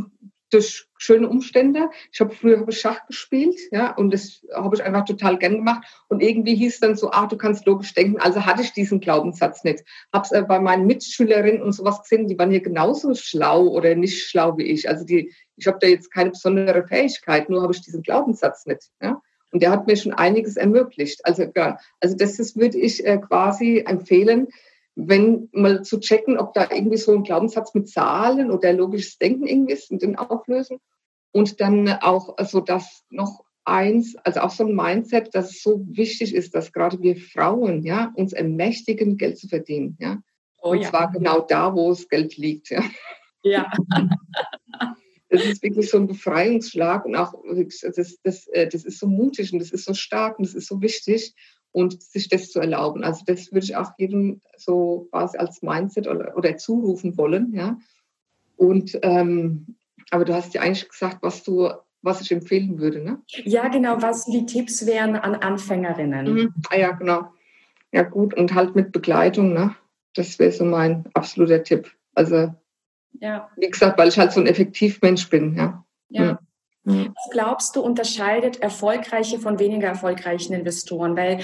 [0.54, 1.90] durch schöne Umstände.
[2.12, 5.56] Ich habe früher hab ich Schach gespielt, ja, und das habe ich einfach total gern
[5.56, 5.84] gemacht.
[6.08, 8.20] Und irgendwie hieß dann so, ach, du kannst logisch denken.
[8.20, 9.84] Also hatte ich diesen Glaubenssatz nicht.
[10.12, 13.96] Habe es äh, bei meinen Mitschülerinnen und sowas gesehen, die waren hier genauso schlau oder
[13.96, 14.88] nicht schlau wie ich.
[14.88, 18.90] Also die, ich habe da jetzt keine besondere Fähigkeit, nur habe ich diesen Glaubenssatz nicht.
[19.02, 19.20] Ja.
[19.54, 21.24] Und der hat mir schon einiges ermöglicht.
[21.24, 24.48] Also, ja, also das, das würde ich äh, quasi empfehlen,
[24.96, 29.46] wenn mal zu checken, ob da irgendwie so ein Glaubenssatz mit Zahlen oder logisches Denken
[29.46, 30.78] irgendwie ist und den auflösen.
[31.30, 35.86] Und dann auch, also das noch eins, also auch so ein Mindset, dass es so
[35.88, 40.18] wichtig ist, dass gerade wir Frauen, ja, uns ermächtigen, Geld zu verdienen, ja.
[40.58, 40.90] Oh, und ja.
[40.90, 42.82] zwar genau da, wo das Geld liegt, ja.
[43.44, 43.70] Ja.
[45.34, 47.34] Das ist wirklich so ein Befreiungsschlag und auch
[47.96, 50.68] das, das, äh, das ist so mutig und das ist so stark und das ist
[50.68, 51.34] so wichtig
[51.72, 53.02] und sich das zu erlauben.
[53.02, 57.78] Also das würde ich auch jedem so quasi als Mindset oder, oder zurufen wollen, ja.
[58.56, 59.74] Und ähm,
[60.10, 61.70] aber du hast ja eigentlich gesagt, was du,
[62.02, 63.20] was ich empfehlen würde, ne?
[63.44, 66.32] Ja, genau, was die Tipps wären an Anfängerinnen.
[66.32, 66.54] Mhm.
[66.70, 67.32] Ah ja, genau.
[67.90, 69.74] Ja, gut, und halt mit Begleitung, ne?
[70.14, 71.90] Das wäre so mein absoluter Tipp.
[72.14, 72.54] Also,
[73.20, 73.48] ja.
[73.56, 75.84] wie gesagt, weil ich halt so ein Effektivmensch bin, ja.
[76.08, 76.32] Ja.
[76.32, 76.38] Mhm.
[76.84, 77.14] Mhm.
[77.14, 81.16] Was glaubst du, unterscheidet erfolgreiche von weniger erfolgreichen Investoren?
[81.16, 81.40] Weil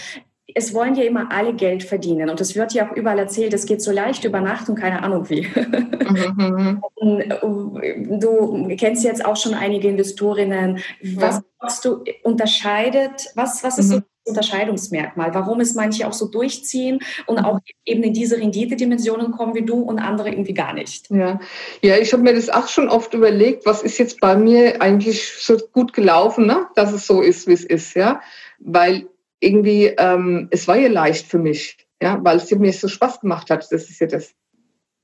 [0.54, 3.66] es wollen ja immer alle Geld verdienen und es wird ja auch überall erzählt, es
[3.66, 5.46] geht so leicht über Nacht und keine Ahnung wie.
[5.46, 6.83] Mhm.
[8.20, 10.80] du kennst jetzt auch schon einige Investorinnen.
[11.14, 14.04] Was glaubst du unterscheidet, was, was ist so mhm.
[14.30, 19.64] Unterscheidungsmerkmal, warum es manche auch so durchziehen und auch eben in diese Renditedimensionen kommen wie
[19.64, 21.10] du und andere irgendwie gar nicht.
[21.10, 21.38] Ja,
[21.82, 25.32] ja ich habe mir das auch schon oft überlegt, was ist jetzt bei mir eigentlich
[25.38, 26.66] so gut gelaufen, ne?
[26.74, 27.94] dass es so ist, wie es ist.
[27.94, 28.20] Ja?
[28.60, 29.08] weil
[29.40, 33.50] irgendwie, ähm, es war ja leicht für mich, ja, weil es mir so Spaß gemacht
[33.50, 33.66] hat.
[33.70, 34.34] Das ist ja das.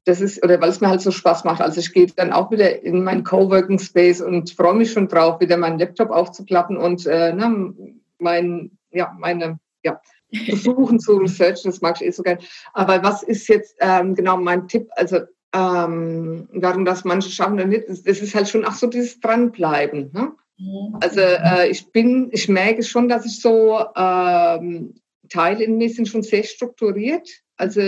[0.05, 1.61] Das ist, oder weil es mir halt so Spaß macht.
[1.61, 5.41] Also ich gehe dann auch wieder in meinen Coworking Space und freue mich schon drauf,
[5.41, 7.73] wieder meinen Laptop aufzuklappen und äh, na,
[8.19, 10.01] mein, ja, meine, ja,
[10.47, 12.39] versuchen zu researchen, das mag ich eh so gern.
[12.73, 14.89] Aber was ist jetzt ähm, genau mein Tipp?
[14.97, 15.21] Also
[15.55, 20.11] ähm, warum das manche schaffen oder nicht, das ist halt schon auch so dieses Dranbleiben.
[20.13, 20.33] Ne?
[20.59, 20.97] Mhm.
[21.01, 24.95] Also äh, ich bin, ich merke schon, dass ich so ähm,
[25.29, 27.29] Teile in mir sind schon sehr strukturiert.
[27.57, 27.81] Also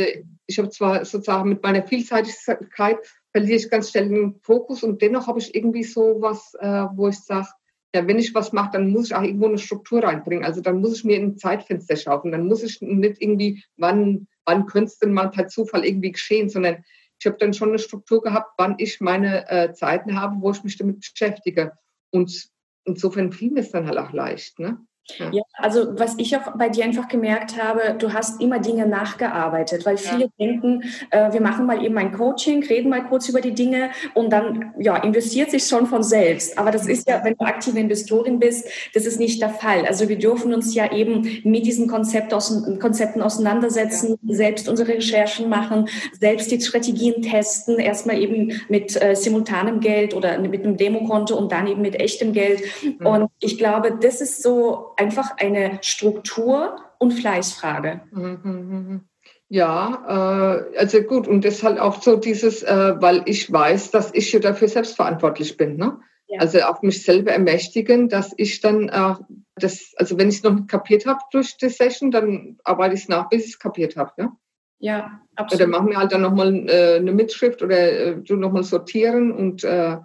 [0.47, 2.99] ich habe zwar sozusagen mit meiner Vielseitigkeit
[3.33, 7.09] verliere ich ganz schnell den Fokus und dennoch habe ich irgendwie so was, äh, wo
[7.09, 7.49] ich sage,
[7.95, 10.45] ja, wenn ich was mache, dann muss ich auch irgendwo eine Struktur reinbringen.
[10.45, 12.33] Also dann muss ich mir ein Zeitfenster schaffen.
[12.33, 16.51] Dann muss ich nicht irgendwie, wann, wann könnte es denn mal per Zufall irgendwie geschehen,
[16.51, 16.85] sondern
[17.19, 20.63] ich habe dann schon eine Struktur gehabt, wann ich meine äh, Zeiten habe, wo ich
[20.63, 21.73] mich damit beschäftige.
[22.11, 22.49] Und
[22.85, 24.59] insofern fiel mir es dann halt auch leicht.
[24.59, 24.79] Ne?
[25.19, 25.31] Ja.
[25.33, 25.43] ja.
[25.55, 29.97] also was ich auch bei dir einfach gemerkt habe, du hast immer Dinge nachgearbeitet, weil
[29.97, 30.31] viele ja.
[30.39, 34.31] denken, äh, wir machen mal eben ein Coaching, reden mal kurz über die Dinge und
[34.31, 36.59] dann ja, investiert sich schon von selbst.
[36.59, 39.87] Aber das ist ja, wenn du aktive Investorin bist, das ist nicht der Fall.
[39.87, 44.35] Also wir dürfen uns ja eben mit diesen Konzept aus, Konzepten auseinandersetzen, ja.
[44.35, 50.39] selbst unsere Recherchen machen, selbst die Strategien testen, erstmal eben mit äh, simultanem Geld oder
[50.39, 52.63] mit einem Demokonto und dann eben mit echtem Geld.
[52.83, 53.07] Mhm.
[53.07, 58.03] Und ich glaube, das ist so einfach eine Struktur- und Fleißfrage.
[58.11, 59.09] Mhm, mhm, mhm.
[59.49, 64.31] Ja, äh, also gut, und deshalb auch so dieses, äh, weil ich weiß, dass ich
[64.33, 65.77] ja dafür selbst verantwortlich bin.
[65.77, 65.99] Ne?
[66.27, 66.41] Ja.
[66.41, 69.15] Also auch mich selber ermächtigen, dass ich dann äh,
[69.57, 73.03] das, also wenn ich es noch nicht kapiert habe durch die Session, dann arbeite ich
[73.03, 74.13] es nach, bis ich es kapiert habe.
[74.19, 74.37] Ja?
[74.81, 75.63] ja, absolut.
[75.63, 79.65] Oder machen wir halt dann nochmal äh, eine Mitschrift oder äh, du nochmal sortieren und
[79.65, 79.97] äh,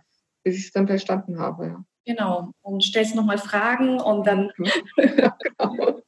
[0.44, 1.66] bis ich es dann verstanden habe.
[1.66, 1.86] Ja.
[2.06, 2.52] Genau.
[2.62, 4.52] Und stellst nochmal Fragen und dann.
[4.98, 6.03] Ja, genau.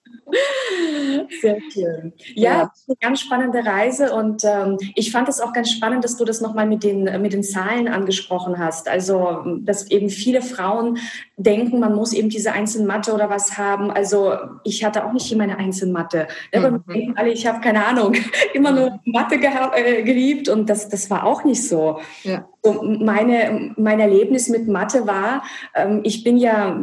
[1.42, 2.14] Sehr schön.
[2.34, 2.72] Ja, ja.
[2.88, 6.42] eine ganz spannende Reise und ähm, ich fand es auch ganz spannend, dass du das
[6.42, 8.88] nochmal mit den, mit den Zahlen angesprochen hast.
[8.88, 10.98] Also, dass eben viele Frauen
[11.38, 13.92] denken, man muss eben diese Einzelmatte oder was haben.
[13.92, 16.28] Also, ich hatte auch nicht immer eine Einzelmatte.
[16.54, 17.14] Ja, mhm.
[17.16, 18.16] alle, ich habe keine Ahnung,
[18.54, 22.00] immer nur Mathe äh, geliebt und das, das war auch nicht so.
[22.24, 22.48] Ja.
[22.64, 25.44] So meine, mein Erlebnis mit Mathe war,
[25.76, 26.76] ähm, ich bin ja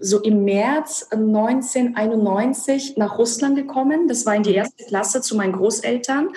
[0.00, 4.08] so im März 1991 nach Russland gekommen.
[4.08, 4.56] Das war in die mhm.
[4.56, 6.30] erste Klasse zu meinen Großeltern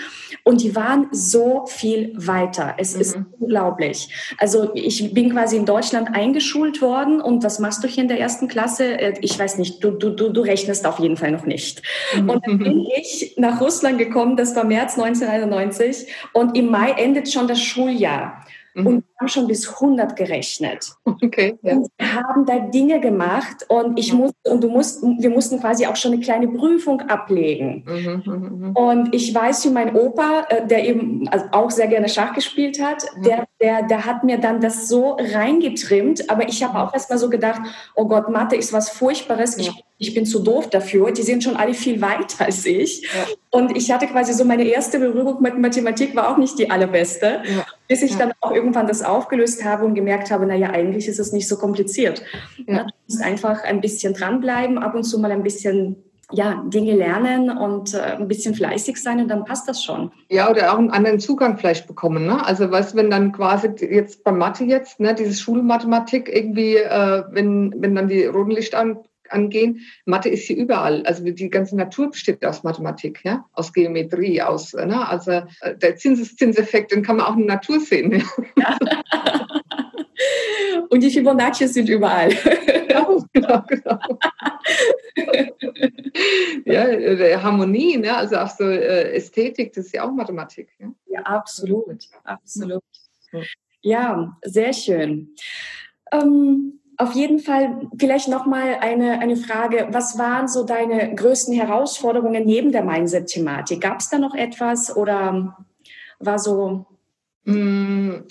[0.43, 2.75] und die waren so viel weiter.
[2.77, 3.01] Es mhm.
[3.01, 4.09] ist unglaublich.
[4.37, 8.19] Also ich bin quasi in Deutschland eingeschult worden und was machst du hier in der
[8.19, 8.99] ersten Klasse?
[8.99, 11.81] Äh, ich weiß nicht, du, du, du, du rechnest auf jeden Fall noch nicht.
[12.15, 12.29] Mhm.
[12.29, 17.31] Und dann bin ich nach Russland gekommen, das war März 1991 und im Mai endet
[17.31, 18.45] schon das Schuljahr.
[18.73, 18.87] Mhm.
[18.87, 20.93] Und haben schon bis 100 gerechnet.
[21.05, 21.57] Okay.
[21.61, 21.73] Ja.
[21.73, 25.95] Und haben da Dinge gemacht und ich musste, und du musst, wir mussten quasi auch
[25.95, 27.83] schon eine kleine Prüfung ablegen.
[27.87, 28.71] Mhm, mhm, mhm.
[28.75, 32.81] und ich weiß, wie mein Opa, äh, der eben also auch sehr gerne Schach gespielt
[32.81, 33.23] hat, mhm.
[33.23, 37.17] der, der, der hat mir dann das so reingetrimmt, aber ich habe auch erst mal
[37.17, 37.61] so gedacht,
[37.95, 39.57] oh Gott, Mathe ist was Furchtbares.
[39.57, 41.11] Ich, ich bin zu doof dafür.
[41.11, 43.03] Die sind schon alle viel weiter als ich.
[43.03, 43.25] Ja.
[43.49, 47.41] Und ich hatte quasi so meine erste Berührung mit Mathematik war auch nicht die allerbeste,
[47.87, 51.31] bis ich dann auch irgendwann das aufgelöst habe und gemerkt habe, naja, eigentlich ist es
[51.31, 52.23] nicht so kompliziert.
[52.67, 52.83] Ja.
[52.83, 57.55] Du musst einfach ein bisschen dranbleiben, ab und zu mal ein bisschen ja, Dinge lernen
[57.55, 60.11] und äh, ein bisschen fleißig sein und dann passt das schon.
[60.29, 62.25] Ja, oder auch einen anderen Zugang vielleicht bekommen.
[62.25, 62.43] Ne?
[62.43, 67.23] Also weißt du, wenn dann quasi jetzt bei Mathe jetzt, ne, diese Schulmathematik irgendwie, äh,
[67.29, 68.97] wenn, wenn dann die roten Lichter an,
[69.35, 71.03] angehen, Mathe ist hier überall.
[71.05, 75.07] Also die ganze Natur besteht aus Mathematik, ja, aus Geometrie, aus, ne?
[75.07, 78.23] also äh, der Zinseszinseffekt, den kann man auch in der Natur sehen.
[78.57, 78.77] Ja.
[80.89, 82.29] Und die Fibonacci sind überall.
[82.87, 83.99] Genau, genau, genau.
[86.65, 88.15] ja, der Harmonie, ne?
[88.15, 90.69] also auch so äh, Ästhetik, das ist ja auch Mathematik.
[90.79, 92.83] Ja, ja absolut, absolut.
[93.81, 95.35] Ja, sehr schön.
[96.11, 99.87] Ähm, auf jeden Fall vielleicht nochmal eine, eine Frage.
[99.91, 103.81] Was waren so deine größten Herausforderungen neben der Mindset-Thematik?
[103.81, 105.57] Gab es da noch etwas oder
[106.19, 106.85] war so?
[107.43, 108.23] Mm,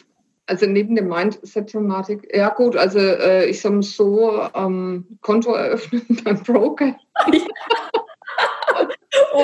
[0.47, 6.43] also neben der Mindset-Thematik, ja gut, also äh, ich sage so, ähm, Konto eröffnen beim
[6.43, 6.97] Broker.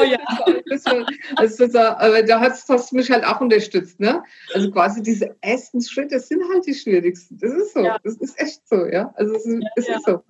[0.01, 0.19] oh ja.
[1.37, 4.23] Also, aber da hast, hast, du mich halt auch unterstützt, ne?
[4.55, 7.39] Also quasi diese ersten Schritte sind halt die schwierigsten.
[7.39, 7.81] Das ist so.
[7.81, 7.99] Ja.
[8.03, 9.13] Das ist echt so, ja.
[9.17, 10.23] Also es ist, es ist so.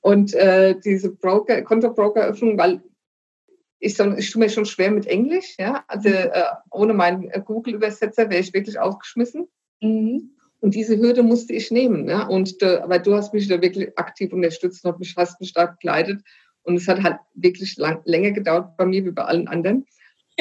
[0.00, 2.82] Und äh, diese Broker, Konto-Broker-Öffnung, weil
[3.78, 5.84] ich, so, ich tue mir schon schwer mit Englisch, ja.
[5.88, 6.14] Also mhm.
[6.14, 9.48] äh, ohne meinen Google-Übersetzer wäre ich wirklich aufgeschmissen.
[9.80, 10.36] Mhm.
[10.60, 12.08] Und diese Hürde musste ich nehmen.
[12.08, 12.26] Ja?
[12.26, 15.66] Und äh, aber du hast mich da wirklich aktiv unterstützt und mich, hast mich da
[15.66, 16.22] begleitet.
[16.66, 19.86] Und es hat halt wirklich lang, länger gedauert bei mir wie bei allen anderen.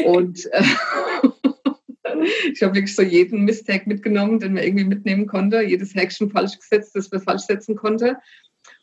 [0.04, 0.64] Und äh,
[2.52, 6.58] ich habe wirklich so jeden Mistake mitgenommen, den man irgendwie mitnehmen konnte, jedes Häkchen falsch
[6.58, 8.18] gesetzt, das man falsch setzen konnte.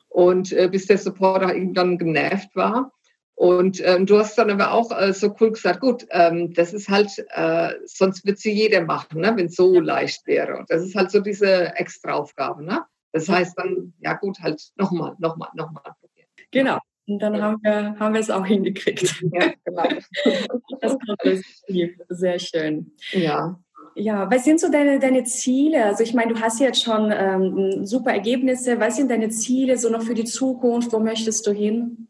[0.08, 2.92] Und äh, bis der Supporter irgendwann genervt war.
[3.34, 6.88] Und ähm, du hast dann aber auch äh, so cool gesagt, gut, ähm, das ist
[6.88, 10.58] halt, äh, sonst wird sie jeder machen, ne, wenn es so leicht wäre.
[10.58, 12.62] Und das ist halt so diese Extraaufgabe.
[12.62, 12.84] Ne?
[13.10, 16.28] Das heißt dann, ja gut, halt nochmal, nochmal, nochmal probieren.
[16.52, 16.78] Genau.
[17.12, 19.22] Und dann haben wir, haben wir es auch hingekriegt.
[19.32, 19.84] Ja, genau.
[20.80, 21.64] Das ist
[22.08, 22.92] sehr schön.
[23.12, 23.58] Ja.
[23.94, 25.84] Ja, was sind so deine, deine Ziele?
[25.84, 28.80] Also ich meine, du hast jetzt schon ähm, super Ergebnisse.
[28.80, 30.92] Was sind deine Ziele so noch für die Zukunft?
[30.92, 32.08] Wo möchtest du hin?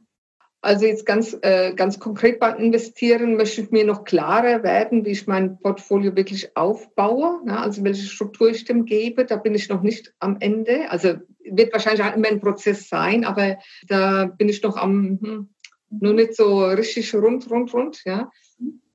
[0.65, 5.11] Also jetzt ganz, äh, ganz konkret beim Investieren möchte ich mir noch klarer werden, wie
[5.11, 7.59] ich mein Portfolio wirklich aufbaue, ne?
[7.59, 9.25] also welche Struktur ich dem gebe.
[9.25, 10.89] Da bin ich noch nicht am Ende.
[10.89, 15.49] Also wird wahrscheinlich auch immer ein Prozess sein, aber da bin ich noch am, hm,
[15.91, 18.01] nur nicht so richtig rund, rund, rund.
[18.05, 18.31] Ja.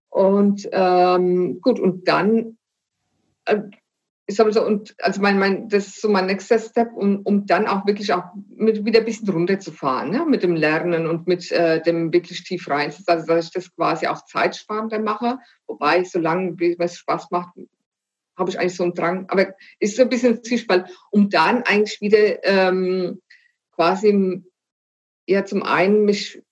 [0.07, 2.57] Und ähm, gut, und dann
[4.29, 7.45] ich sage so, und also mein, mein, das ist so mein nächster Step, um, um
[7.45, 10.25] dann auch wirklich auch mit, wieder ein bisschen runterzufahren, ne?
[10.25, 12.93] mit dem Lernen und mit äh, dem wirklich tief rein.
[13.07, 17.53] Also, dass ich das quasi auch zeitsparender mache, wobei, solange es Spaß macht,
[18.37, 22.01] habe ich eigentlich so einen Drang, aber ist so ein bisschen Zwiespalt, um dann eigentlich
[22.01, 23.21] wieder ähm,
[23.71, 24.43] quasi,
[25.25, 26.43] ja, zum einen mich,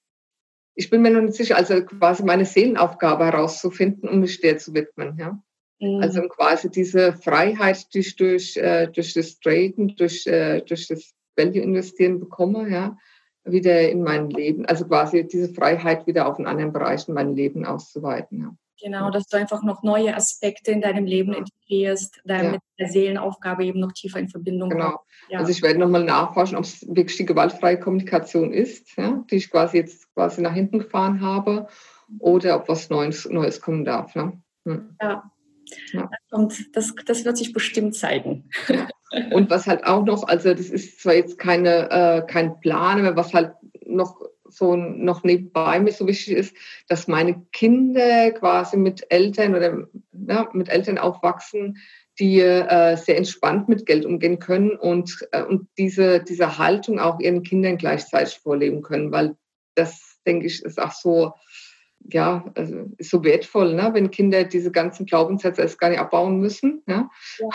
[0.76, 4.74] ich bin mir noch nicht sicher, also quasi meine Seelenaufgabe herauszufinden, um mich der zu
[4.74, 5.44] widmen, ja.
[5.82, 6.30] Also mhm.
[6.30, 12.20] quasi diese Freiheit, die ich durch, äh, durch das Traden, durch, äh, durch das Value-Investieren
[12.20, 12.98] bekomme, ja,
[13.44, 17.36] wieder in mein Leben, also quasi diese Freiheit wieder auf einen anderen Bereich in mein
[17.36, 18.42] Leben auszuweiten.
[18.42, 18.56] Ja.
[18.82, 22.60] Genau, dass du einfach noch neue Aspekte in deinem Leben integrierst, damit ja.
[22.80, 24.92] der Seelenaufgabe eben noch tiefer in Verbindung genau.
[24.92, 25.00] kommt.
[25.30, 25.40] Ja.
[25.40, 29.50] Also ich werde nochmal nachforschen, ob es wirklich die gewaltfreie Kommunikation ist, ja, die ich
[29.50, 31.68] quasi jetzt quasi nach hinten gefahren habe,
[32.20, 34.14] oder ob was Neues, Neues kommen darf.
[34.16, 34.42] Ne?
[34.66, 34.96] Hm.
[35.02, 35.32] Ja,
[35.92, 36.10] ja.
[36.32, 38.50] Und das, das wird sich bestimmt zeigen.
[39.32, 43.16] Und was halt auch noch, also das ist zwar jetzt keine, äh, kein Plan, aber
[43.16, 43.54] was halt
[43.86, 46.56] noch so noch nebenbei mir so wichtig ist,
[46.88, 49.88] dass meine Kinder quasi mit Eltern oder
[50.28, 51.78] ja, mit Eltern aufwachsen,
[52.20, 57.20] die äh, sehr entspannt mit Geld umgehen können und, äh, und diese, diese Haltung auch
[57.20, 59.36] ihren Kindern gleichzeitig vorleben können, weil
[59.76, 61.34] das, denke ich, ist auch so
[62.12, 63.90] ja, also ist so wertvoll, ne?
[63.94, 66.84] wenn Kinder diese ganzen Glaubenssätze erst gar nicht abbauen müssen.
[66.88, 67.10] Ja?
[67.40, 67.50] ja.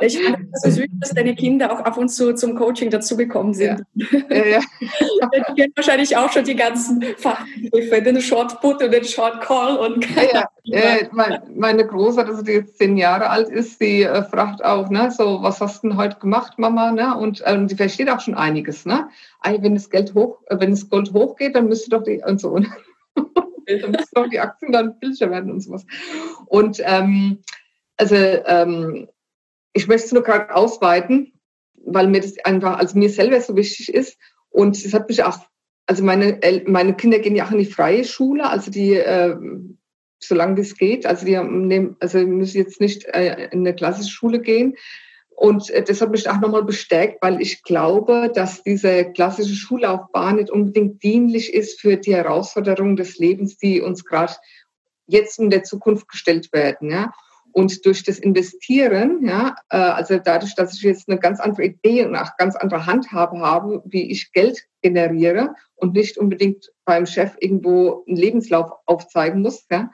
[0.00, 3.54] Ich fand es so süß, dass deine Kinder auch ab und zu zum Coaching dazugekommen
[3.54, 3.82] sind.
[3.94, 4.06] Ja.
[4.28, 4.60] Ja, ja.
[4.80, 9.78] die kennen wahrscheinlich auch schon die ganzen Fachbegriffe, den Short Put und den Short Call
[9.78, 10.96] und ja, ja.
[10.96, 11.08] Äh,
[11.54, 15.42] meine Große, also die jetzt zehn Jahre alt ist, die äh, fragt auch, ne, so,
[15.42, 16.92] was hast du denn heute gemacht, Mama?
[16.92, 17.16] Ne?
[17.16, 18.84] Und ähm, die versteht auch schon einiges.
[18.84, 19.08] Ne?
[19.42, 22.58] Wenn das Geld hoch, äh, wenn das Gold hochgeht, dann müsste doch die und so.
[23.66, 25.84] Dann müssen doch die Aktien dann billiger werden und sowas.
[26.46, 27.42] Und ähm,
[27.96, 29.08] also ähm,
[29.72, 31.32] ich möchte es nur gerade ausweiten,
[31.74, 34.18] weil mir das einfach, also mir selber so wichtig ist.
[34.50, 35.38] Und es hat mich auch,
[35.86, 39.36] also meine, meine Kinder gehen ja auch in die freie Schule, also die, äh,
[40.18, 44.40] solange das geht, also die haben, also müssen jetzt nicht äh, in eine klassische Schule
[44.40, 44.74] gehen.
[45.36, 50.36] Und äh, das hat mich auch nochmal bestärkt, weil ich glaube, dass diese klassische Schullaufbahn
[50.36, 54.32] nicht unbedingt dienlich ist für die Herausforderungen des Lebens, die uns gerade
[55.06, 56.90] jetzt in der Zukunft gestellt werden.
[56.90, 57.12] Ja.
[57.56, 62.04] Und durch das Investieren, ja, äh, also dadurch, dass ich jetzt eine ganz andere Idee
[62.04, 67.34] und auch ganz andere Handhabe habe, wie ich Geld generiere und nicht unbedingt beim Chef
[67.40, 69.90] irgendwo einen Lebenslauf aufzeigen muss, ja,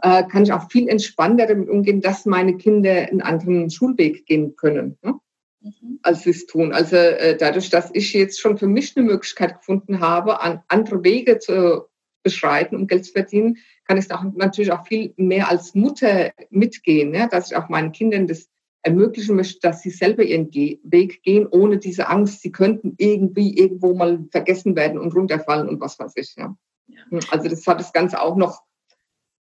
[0.00, 4.56] äh, kann ich auch viel entspannter damit umgehen, dass meine Kinder einen anderen Schulweg gehen
[4.56, 4.96] können.
[5.04, 5.18] Ja,
[5.60, 5.98] mhm.
[6.02, 6.72] als sie es tun.
[6.72, 11.04] Also äh, dadurch, dass ich jetzt schon für mich eine Möglichkeit gefunden habe, an andere
[11.04, 11.91] Wege zu
[12.22, 17.10] beschreiten, um Geld zu verdienen, kann ich auch natürlich auch viel mehr als Mutter mitgehen,
[17.10, 17.28] ne?
[17.30, 18.48] dass ich auch meinen Kindern das
[18.82, 23.56] ermöglichen möchte, dass sie selber ihren Ge Weg gehen, ohne diese Angst, sie könnten irgendwie
[23.56, 26.34] irgendwo mal vergessen werden und runterfallen und was weiß ich.
[26.36, 26.56] Ja.
[26.88, 27.20] ja.
[27.30, 28.62] Also das hat das Ganze auch noch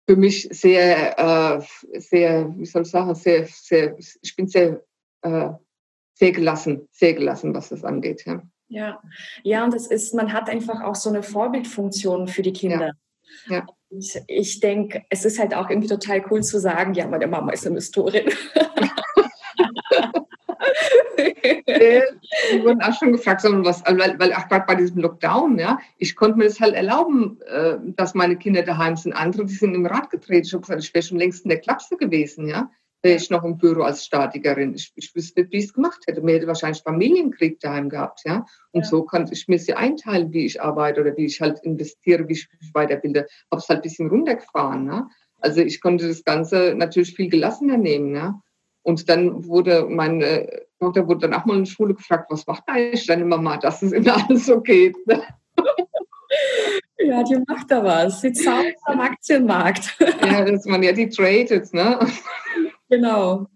[0.09, 4.83] für mich sehr, äh, sehr, wie soll ich sagen, sehr, sehr, ich bin sehr,
[5.23, 5.51] äh,
[6.15, 8.25] sehr gelassen, sehr gelassen, was das angeht.
[8.25, 8.43] Ja.
[8.68, 9.00] Ja,
[9.42, 12.92] ja, und es ist, man hat einfach auch so eine Vorbildfunktion für die Kinder.
[13.48, 13.57] Ja.
[13.57, 13.66] ja.
[14.26, 17.64] Ich denke, es ist halt auch irgendwie total cool zu sagen, ja, meine Mama ist
[17.64, 18.24] eine Investorin.
[22.52, 26.16] Die wurden auch schon gefragt, was, weil, weil auch gerade bei diesem Lockdown, ja, ich
[26.16, 29.12] konnte mir das halt erlauben, äh, dass meine Kinder daheim sind.
[29.12, 30.46] Andere, die sind im Rad gedreht.
[30.46, 32.70] Ich habe gesagt, ich wäre schon längst in der Klapse gewesen, ja.
[33.07, 34.75] Wäre ich noch im Büro als Statikerin.
[34.75, 36.21] Ich, ich wüsste nicht, wie ich es gemacht hätte.
[36.23, 38.45] Mir hätte wahrscheinlich Familienkrieg daheim gehabt, ja.
[38.73, 38.88] Und ja.
[38.88, 42.33] so kann ich mir sie einteilen, wie ich arbeite oder wie ich halt investiere, wie
[42.33, 43.29] ich mich weiterbilde.
[43.49, 45.09] Habe es halt ein bisschen runtergefahren, ne?
[45.38, 48.40] Also ich konnte das Ganze natürlich viel gelassener nehmen, ja.
[48.83, 50.49] Und dann wurde meine
[50.81, 53.83] Tochter wurde dann auch mal in der Schule gefragt, was macht eigentlich deine Mama, dass
[53.83, 54.97] es immer alles so geht.
[55.07, 55.23] Ne?
[56.99, 58.21] Ja, die macht da was.
[58.21, 59.97] Sie zahlt am Aktienmarkt.
[60.01, 62.01] Ja, dass man ja die tradet, ne?
[62.88, 63.46] Genau.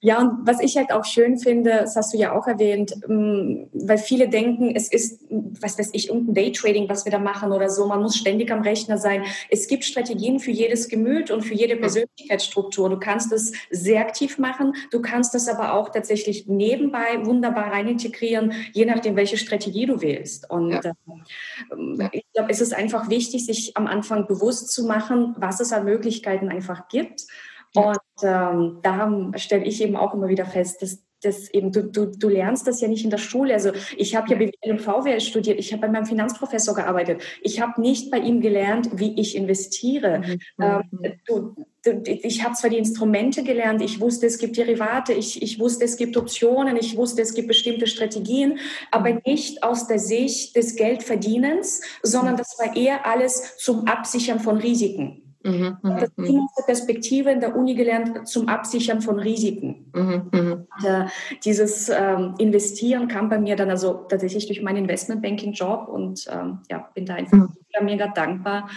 [0.00, 3.68] Ja, und was ich halt auch schön finde, das hast du ja auch erwähnt, mm,
[3.72, 7.70] weil viele denken, es ist, was weiß ich, irgendein Daytrading, was wir da machen oder
[7.70, 7.86] so.
[7.86, 9.24] Man muss ständig am Rechner sein.
[9.48, 12.90] Es gibt Strategien für jedes Gemüt und für jede Persönlichkeitsstruktur.
[12.90, 14.74] Du kannst es sehr aktiv machen.
[14.90, 20.02] Du kannst es aber auch tatsächlich nebenbei wunderbar rein integrieren, je nachdem, welche Strategie du
[20.02, 20.50] wählst.
[20.50, 20.80] Und ja.
[20.80, 25.72] äh, ich glaube, es ist einfach wichtig, sich am Anfang bewusst zu machen, was es
[25.72, 27.26] an Möglichkeiten einfach gibt
[27.74, 32.06] und ähm, da stelle ich eben auch immer wieder fest, dass das eben, du, du,
[32.06, 33.54] du lernst das ja nicht in der Schule.
[33.54, 37.22] Also ich habe ja BWL und VWL studiert, ich habe bei meinem Finanzprofessor gearbeitet.
[37.42, 40.18] Ich habe nicht bei ihm gelernt, wie ich investiere.
[40.18, 40.40] Mhm.
[40.60, 40.82] Ähm,
[41.26, 41.54] du,
[41.84, 45.84] du, ich habe zwar die Instrumente gelernt, ich wusste, es gibt Derivate, ich, ich wusste,
[45.84, 48.58] es gibt Optionen, ich wusste, es gibt bestimmte Strategien,
[48.90, 49.20] aber mhm.
[49.24, 55.31] nicht aus der Sicht des Geldverdienens, sondern das war eher alles zum Absichern von Risiken.
[55.44, 59.90] Mhm, das mhm, Team aus der Perspektive in der Uni gelernt zum Absichern von Risiken.
[59.94, 60.52] Mhm, mhm.
[60.52, 61.06] Und, äh,
[61.44, 66.90] dieses ähm, Investieren kam bei mir dann also tatsächlich durch meinen Investmentbanking-Job und ähm, ja,
[66.94, 67.56] bin da einfach mhm.
[67.82, 68.68] mega dankbar,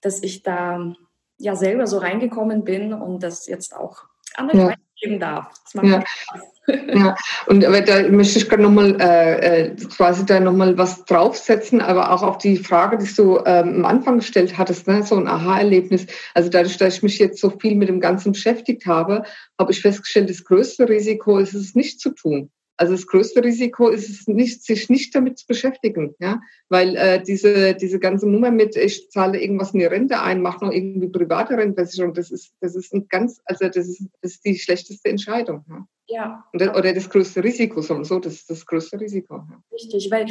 [0.00, 0.94] dass ich da
[1.38, 4.66] ja selber so reingekommen bin und das jetzt auch andere ja.
[4.68, 5.52] weitergeben darf.
[5.64, 6.04] Das macht ja.
[6.06, 6.53] Spaß.
[6.66, 7.14] Ja,
[7.46, 12.22] und da möchte ich gerade nochmal äh, äh, quasi da nochmal was draufsetzen, aber auch
[12.22, 16.06] auf die Frage, die du ähm, am Anfang gestellt hattest, ne, so ein Aha-Erlebnis.
[16.32, 19.24] Also dadurch, dass ich mich jetzt so viel mit dem Ganzen beschäftigt habe,
[19.58, 22.50] habe ich festgestellt, das größte Risiko ist es nicht zu tun.
[22.76, 27.22] Also das größte Risiko ist es nicht, sich nicht damit zu beschäftigen, ja, weil äh,
[27.22, 31.08] diese diese ganze Nummer mit ich zahle irgendwas in die Rente ein, mache noch irgendwie
[31.08, 35.08] private Rentenversicherung, das ist das ist ein ganz also das ist das ist die schlechteste
[35.08, 35.64] Entscheidung.
[35.68, 35.86] Ja.
[36.08, 36.44] ja.
[36.52, 39.36] Das, oder das größte Risiko, so das ist das größte Risiko.
[39.36, 39.62] Ja.
[39.72, 40.26] Richtig, weil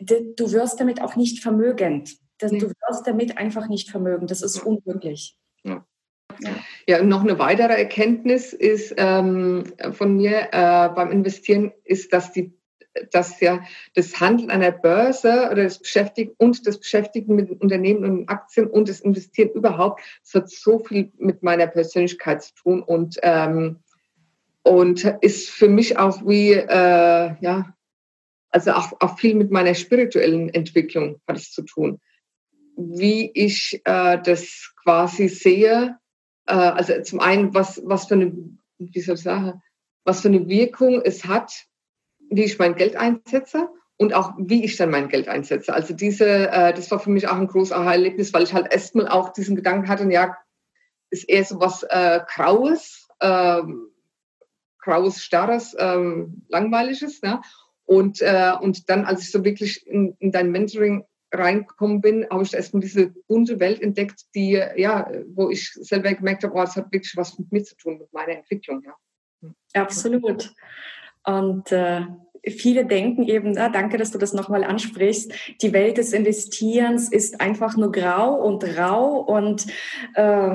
[0.00, 2.16] du wirst damit auch nicht vermögend.
[2.40, 4.30] Du wirst damit einfach nicht vermögend.
[4.30, 5.38] Das ist unmöglich.
[5.62, 5.86] Ja.
[6.40, 6.50] Ja.
[6.86, 12.32] ja, und noch eine weitere Erkenntnis ist ähm, von mir äh, beim Investieren ist, dass
[12.32, 12.52] die
[13.10, 18.04] dass ja das Handeln an der Börse oder das Beschäftigen und das Beschäftigen mit Unternehmen
[18.04, 22.82] und Aktien und das Investieren überhaupt, das hat so viel mit meiner Persönlichkeit zu tun
[22.82, 23.80] und ähm,
[24.62, 27.74] und ist für mich auch wie äh, ja
[28.50, 32.00] also auch, auch viel mit meiner spirituellen Entwicklung hat es zu tun,
[32.76, 35.98] wie ich äh, das quasi sehe
[36.46, 38.32] äh, also zum einen, was, was für eine,
[38.78, 39.62] wie soll ich sagen,
[40.04, 41.52] was für eine Wirkung es hat,
[42.30, 45.72] wie ich mein Geld einsetze und auch wie ich dann mein Geld einsetze.
[45.72, 49.08] Also diese, äh, das war für mich auch ein großes Aha-Erlebnis, weil ich halt erstmal
[49.08, 50.36] auch diesen Gedanken hatte, ja,
[51.10, 53.62] ist eher so was äh, Graues, äh,
[54.80, 57.22] Graues, Starres, äh, Langweiliges.
[57.22, 57.40] Ne?
[57.84, 61.04] Und, äh, und dann, als ich so wirklich in, in dein Mentoring
[61.34, 66.44] reingekommen bin, habe ich erstmal diese bunte Welt entdeckt, die, ja, wo ich selber gemerkt
[66.44, 68.82] habe, oh, hat wirklich was mit mir zu tun, mit meiner Entwicklung.
[68.84, 68.94] Ja.
[69.74, 70.54] Absolut.
[71.24, 72.02] Und äh,
[72.50, 77.40] viele denken eben, ah, danke, dass du das nochmal ansprichst, die Welt des Investierens ist
[77.40, 79.66] einfach nur grau und rau und
[80.14, 80.50] äh,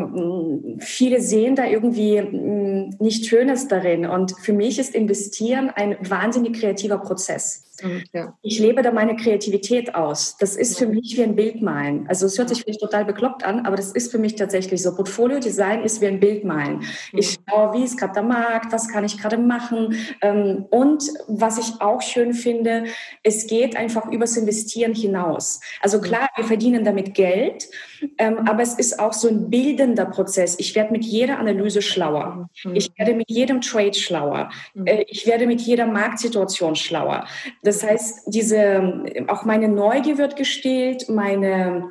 [0.80, 4.06] viele sehen da irgendwie mh, hm, nichts Schönes darin.
[4.06, 7.70] Und für mich ist Investieren ein wahnsinnig kreativer Prozess.
[8.14, 8.34] Ja.
[8.42, 10.38] Ich lebe da meine Kreativität aus.
[10.38, 12.08] Das ist für mich wie ein Bildmalen.
[12.08, 14.96] Also es hört sich vielleicht total bekloppt an, aber das ist für mich tatsächlich so.
[14.96, 16.84] Portfolio-Design ist wie ein Bildmalen.
[17.14, 19.96] Ich schaue, wie ist gerade der Markt, was kann ich gerade machen.
[20.22, 22.86] Ähm, und was ich auch schön finde,
[23.24, 25.60] es geht einfach übers Investieren hinaus.
[25.82, 27.70] Also klar, wir verdienen damit Geld,
[28.18, 30.58] ähm, aber es ist auch so ein bildender Prozess.
[30.60, 32.50] Ich werde mit jeder Analyse schlauer.
[32.74, 34.50] Ich werde mit jedem Trade schlauer.
[34.86, 37.26] Äh, ich werde mit jeder Marktsituation schlauer.
[37.64, 41.90] Das heißt, diese, auch meine Neugier wird gestillt, meine,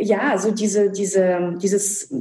[0.00, 2.12] ja, so diese, diese, dieses,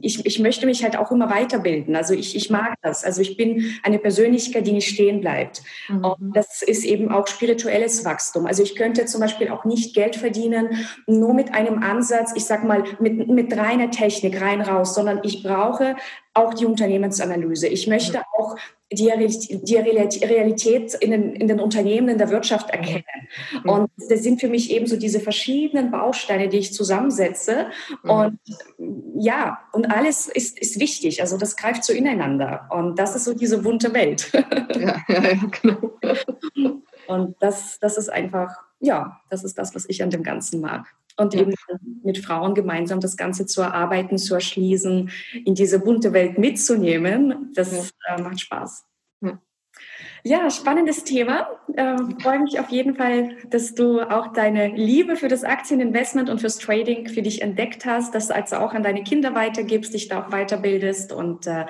[0.00, 1.96] ich, ich möchte mich halt auch immer weiterbilden.
[1.96, 3.04] Also ich, ich mag das.
[3.04, 5.62] Also ich bin eine Persönlichkeit, die nicht stehen bleibt.
[5.88, 6.04] Mhm.
[6.20, 8.46] Das ist eben auch spirituelles Wachstum.
[8.46, 12.64] Also ich könnte zum Beispiel auch nicht Geld verdienen, nur mit einem Ansatz, ich sag
[12.64, 15.94] mal, mit, mit reiner Technik rein raus, sondern ich brauche
[16.38, 17.68] auch die Unternehmensanalyse.
[17.68, 18.56] Ich möchte auch
[18.90, 19.10] die,
[19.62, 23.04] die Realität in den, in den Unternehmen, in der Wirtschaft erkennen.
[23.64, 27.66] Und das sind für mich eben so diese verschiedenen Bausteine, die ich zusammensetze.
[28.02, 28.38] Und
[29.18, 31.20] ja, und alles ist, ist wichtig.
[31.20, 32.68] Also das greift so ineinander.
[32.70, 34.30] Und das ist so diese bunte Welt.
[34.32, 35.98] Ja, ja, ja genau.
[37.08, 40.86] Und das, das ist einfach, ja, das ist das, was ich an dem Ganzen mag
[41.18, 41.40] und ja.
[41.42, 41.54] eben
[42.02, 45.10] mit Frauen gemeinsam das Ganze zu erarbeiten, zu erschließen,
[45.44, 48.16] in diese bunte Welt mitzunehmen, das ja.
[48.16, 48.87] äh, macht Spaß.
[50.28, 50.50] Ja.
[50.50, 51.48] Spannendes Thema.
[51.74, 56.38] Äh, freue mich auf jeden Fall, dass du auch deine Liebe für das Aktieninvestment und
[56.38, 60.08] fürs Trading für dich entdeckt hast, dass du also auch an deine Kinder weitergibst, dich
[60.08, 61.64] da auch weiterbildest und äh,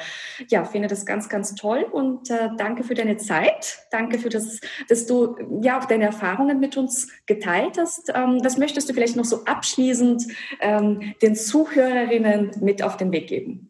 [0.49, 3.79] ja, finde das ganz, ganz toll und äh, danke für deine Zeit.
[3.93, 8.11] Danke für das, dass du ja auch deine Erfahrungen mit uns geteilt hast.
[8.13, 10.25] Ähm, was möchtest du vielleicht noch so abschließend
[10.61, 13.68] ähm, den Zuhörerinnen mit auf den Weg geben?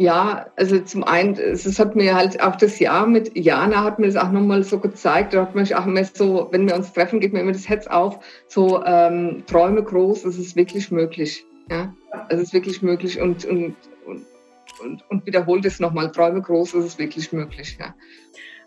[0.00, 4.06] Ja, also zum einen, es hat mir halt auch das Jahr mit Jana hat mir
[4.06, 5.34] das auch nochmal so gezeigt.
[5.34, 7.88] Da hat man auch immer so, wenn wir uns treffen, geht mir immer das Herz
[7.88, 11.44] auf, so ähm, Träume groß, es ist wirklich möglich.
[11.68, 11.92] Ja,
[12.28, 13.74] es ist wirklich möglich und, und,
[14.06, 14.24] und,
[14.80, 17.76] und, und wiederholt es nochmal, Träume groß, es ist wirklich möglich.
[17.80, 17.92] Ja.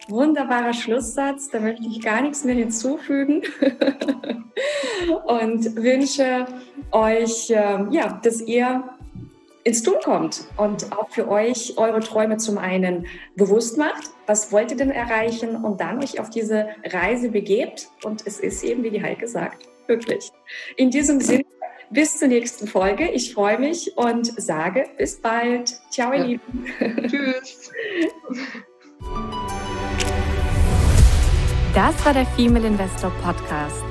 [0.10, 3.42] Wunderbarer Schlusssatz, da möchte ich gar nichts mehr hinzufügen
[5.26, 6.46] und wünsche
[6.92, 8.84] euch, äh, ja, dass ihr
[9.64, 14.72] ins Tun kommt und auch für euch eure Träume zum einen bewusst macht, was wollt
[14.72, 18.92] ihr denn erreichen und dann euch auf diese Reise begebt und es ist eben, wie
[18.92, 20.32] die Heike sagt, möglich.
[20.78, 21.46] In diesem Sinne,
[21.92, 23.10] bis zur nächsten Folge.
[23.12, 25.70] Ich freue mich und sage bis bald.
[25.90, 26.26] Ciao, ihr ja.
[26.26, 26.66] Lieben.
[27.08, 27.72] Tschüss.
[31.76, 33.91] Das war der Female Investor Podcast.